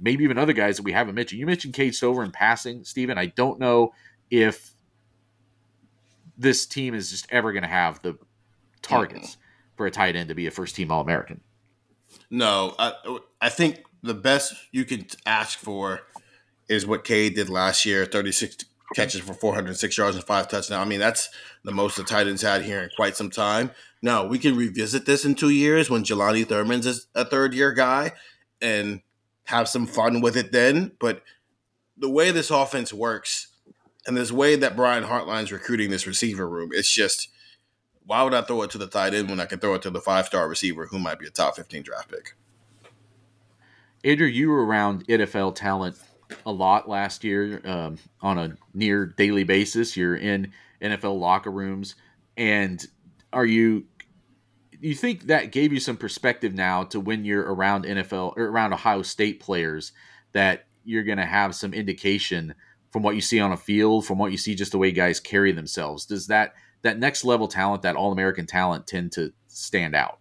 [0.00, 1.38] maybe even other guys that we haven't mentioned.
[1.38, 3.18] You mentioned Cade Stover in passing, Stephen.
[3.18, 3.92] I don't know
[4.30, 4.72] if
[6.38, 8.16] this team is just ever going to have the
[8.80, 9.40] targets mm-hmm.
[9.76, 11.40] for a tight end to be a first team All American.
[12.30, 16.00] No, I, I think the best you can ask for
[16.68, 20.84] is what Cade did last year 36 catches for 406 yards and five touchdowns.
[20.84, 21.28] I mean, that's
[21.64, 23.70] the most the tight ends had here in quite some time.
[24.00, 27.72] Now, we can revisit this in two years when Jelani Thurman's is a third year
[27.72, 28.12] guy
[28.62, 29.02] and
[29.44, 30.92] have some fun with it then.
[30.98, 31.22] But
[31.96, 33.47] the way this offense works,
[34.08, 37.28] and this way that Brian Hartline's recruiting this receiver room, it's just
[38.06, 39.90] why would I throw it to the tight end when I can throw it to
[39.90, 42.34] the five star receiver who might be a top 15 draft pick?
[44.02, 45.98] Andrew, you were around NFL talent
[46.46, 49.94] a lot last year um, on a near daily basis.
[49.94, 51.94] You're in NFL locker rooms,
[52.38, 52.84] and
[53.32, 53.84] are you?
[54.80, 58.72] You think that gave you some perspective now to when you're around NFL or around
[58.72, 59.92] Ohio State players
[60.32, 62.54] that you're going to have some indication
[62.90, 65.20] from what you see on a field, from what you see just the way guys
[65.20, 66.06] carry themselves?
[66.06, 70.18] Does that that next level talent, that all American talent, tend to stand out?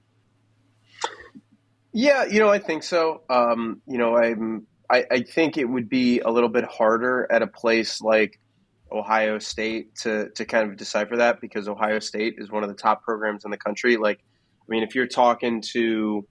[1.94, 3.22] Yeah, you know, I think so.
[3.30, 7.42] Um, you know, I'm I, I think it would be a little bit harder at
[7.42, 8.40] a place like
[8.92, 12.76] Ohio State to to kind of decipher that because Ohio State is one of the
[12.76, 13.98] top programs in the country.
[13.98, 16.26] Like I mean, if you're talking to,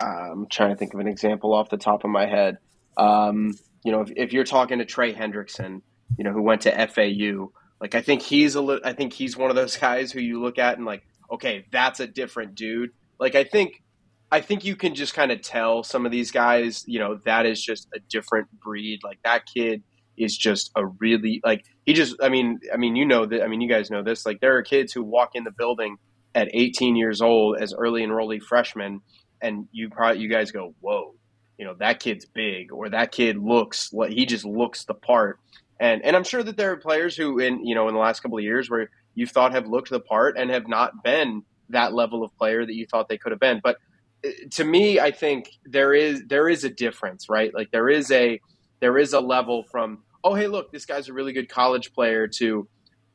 [0.00, 2.58] I'm trying to think of an example off the top of my head.
[2.96, 3.54] Um,
[3.84, 5.82] you know, if, if you're talking to Trey Hendrickson,
[6.16, 7.50] you know, who went to FAU,
[7.80, 10.40] like I think he's a li- I think he's one of those guys who you
[10.40, 12.90] look at and like, okay, that's a different dude.
[13.18, 13.82] Like I think
[14.30, 17.46] I think you can just kind of tell some of these guys, you know, that
[17.46, 19.00] is just a different breed.
[19.02, 19.82] Like that kid
[20.16, 23.48] is just a really like he just I mean I mean you know that I
[23.48, 25.96] mean you guys know this like there are kids who walk in the building
[26.34, 29.00] at 18 years old as early enrollee freshmen
[29.40, 31.14] and you probably you guys go whoa
[31.60, 35.38] you know that kid's big or that kid looks like he just looks the part.
[35.78, 38.20] And and I'm sure that there are players who in you know in the last
[38.20, 41.92] couple of years where you've thought have looked the part and have not been that
[41.92, 43.60] level of player that you thought they could have been.
[43.62, 43.76] But
[44.24, 47.52] uh, to me I think there is there is a difference right?
[47.54, 48.40] Like there is a
[48.80, 52.26] there is a level from oh hey look this guy's a really good college player
[52.38, 52.66] to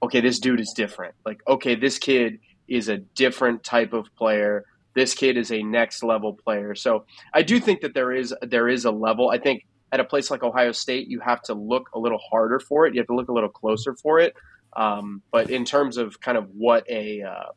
[0.04, 1.16] okay this dude is different.
[1.26, 4.66] Like okay this kid is a different type of player
[4.96, 6.74] this kid is a next level player.
[6.74, 9.30] So i do think that there is there is a level.
[9.30, 12.60] I think at a place like ohio state you have to look a little harder
[12.60, 12.94] for it.
[12.96, 14.36] You have to look a little closer for it.
[14.76, 17.52] Um, but in terms of kind of what a uh,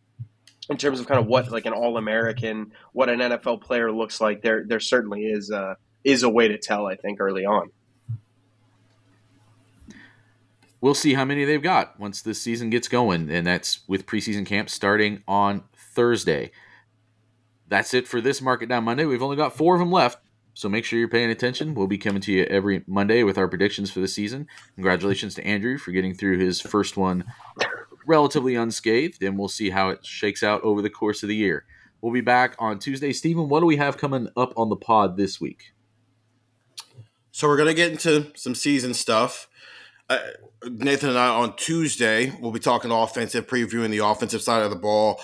[0.69, 4.43] in terms of kind of what like an all-american what an nfl player looks like
[4.43, 5.75] there there certainly is uh,
[6.05, 7.71] is a way to tell i think early on.
[10.81, 14.47] We'll see how many they've got once this season gets going, and that's with preseason
[14.47, 16.53] camp starting on Thursday.
[17.69, 19.05] That's it for this Mark It Down Monday.
[19.05, 20.19] We've only got four of them left,
[20.55, 21.75] so make sure you're paying attention.
[21.75, 24.47] We'll be coming to you every Monday with our predictions for the season.
[24.75, 27.25] Congratulations to Andrew for getting through his first one
[28.09, 31.67] relatively unscathed, and we'll see how it shakes out over the course of the year.
[32.01, 33.13] We'll be back on Tuesday.
[33.13, 35.73] Stephen, what do we have coming up on the pod this week?
[37.31, 39.49] So we're going to get into some season stuff.
[40.09, 40.19] Uh,
[40.65, 44.77] Nathan and I on Tuesday we'll be talking offensive, previewing the offensive side of the
[44.77, 45.21] ball.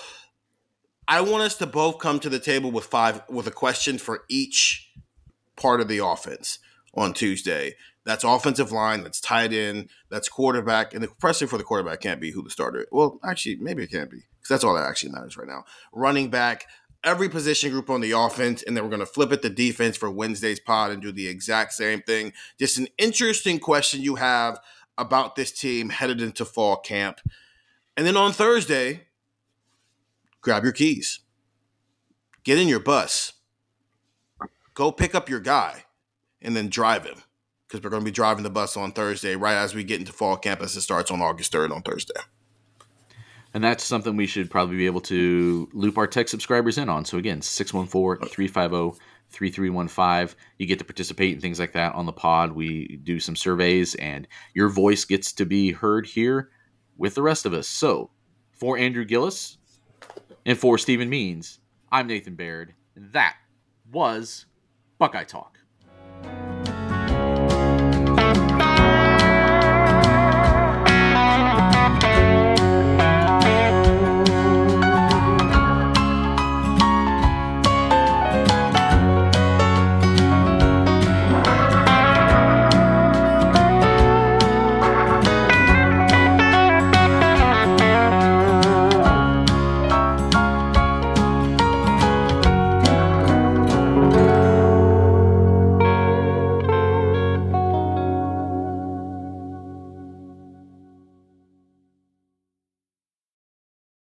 [1.07, 4.23] I want us to both come to the table with five with a question for
[4.29, 4.91] each
[5.55, 6.59] part of the offense
[6.95, 7.75] on Tuesday.
[8.05, 12.21] That's offensive line, that's tight end, that's quarterback, and the question for the quarterback can't
[12.21, 12.85] be who the starter.
[12.91, 15.65] Well, actually, maybe it can't be because that's all that actually matters right now.
[15.91, 16.67] Running back,
[17.03, 19.97] every position group on the offense, and then we're going to flip it to defense
[19.97, 22.31] for Wednesday's pod and do the exact same thing.
[22.59, 24.59] Just an interesting question you have
[24.97, 27.21] about this team headed into fall camp.
[27.97, 29.07] And then on Thursday,
[30.45, 31.21] grab your keys,
[32.43, 33.33] get in your bus,
[34.75, 35.85] go pick up your guy,
[36.39, 37.23] and then drive him
[37.67, 40.13] because we're going to be driving the bus on Thursday, right as we get into
[40.13, 42.13] fall camp as it starts on August 3rd on Thursday.
[43.55, 47.05] And that's something we should probably be able to loop our tech subscribers in on.
[47.05, 49.01] So again, 614 350
[49.31, 50.37] 3315.
[50.59, 52.51] You get to participate in things like that on the pod.
[52.51, 56.51] We do some surveys, and your voice gets to be heard here
[56.97, 57.67] with the rest of us.
[57.67, 58.11] So,
[58.51, 59.57] for Andrew Gillis
[60.45, 61.59] and for Stephen Means,
[61.91, 62.73] I'm Nathan Baird.
[62.95, 63.35] And that
[63.91, 64.45] was
[64.97, 65.59] Buckeye Talk.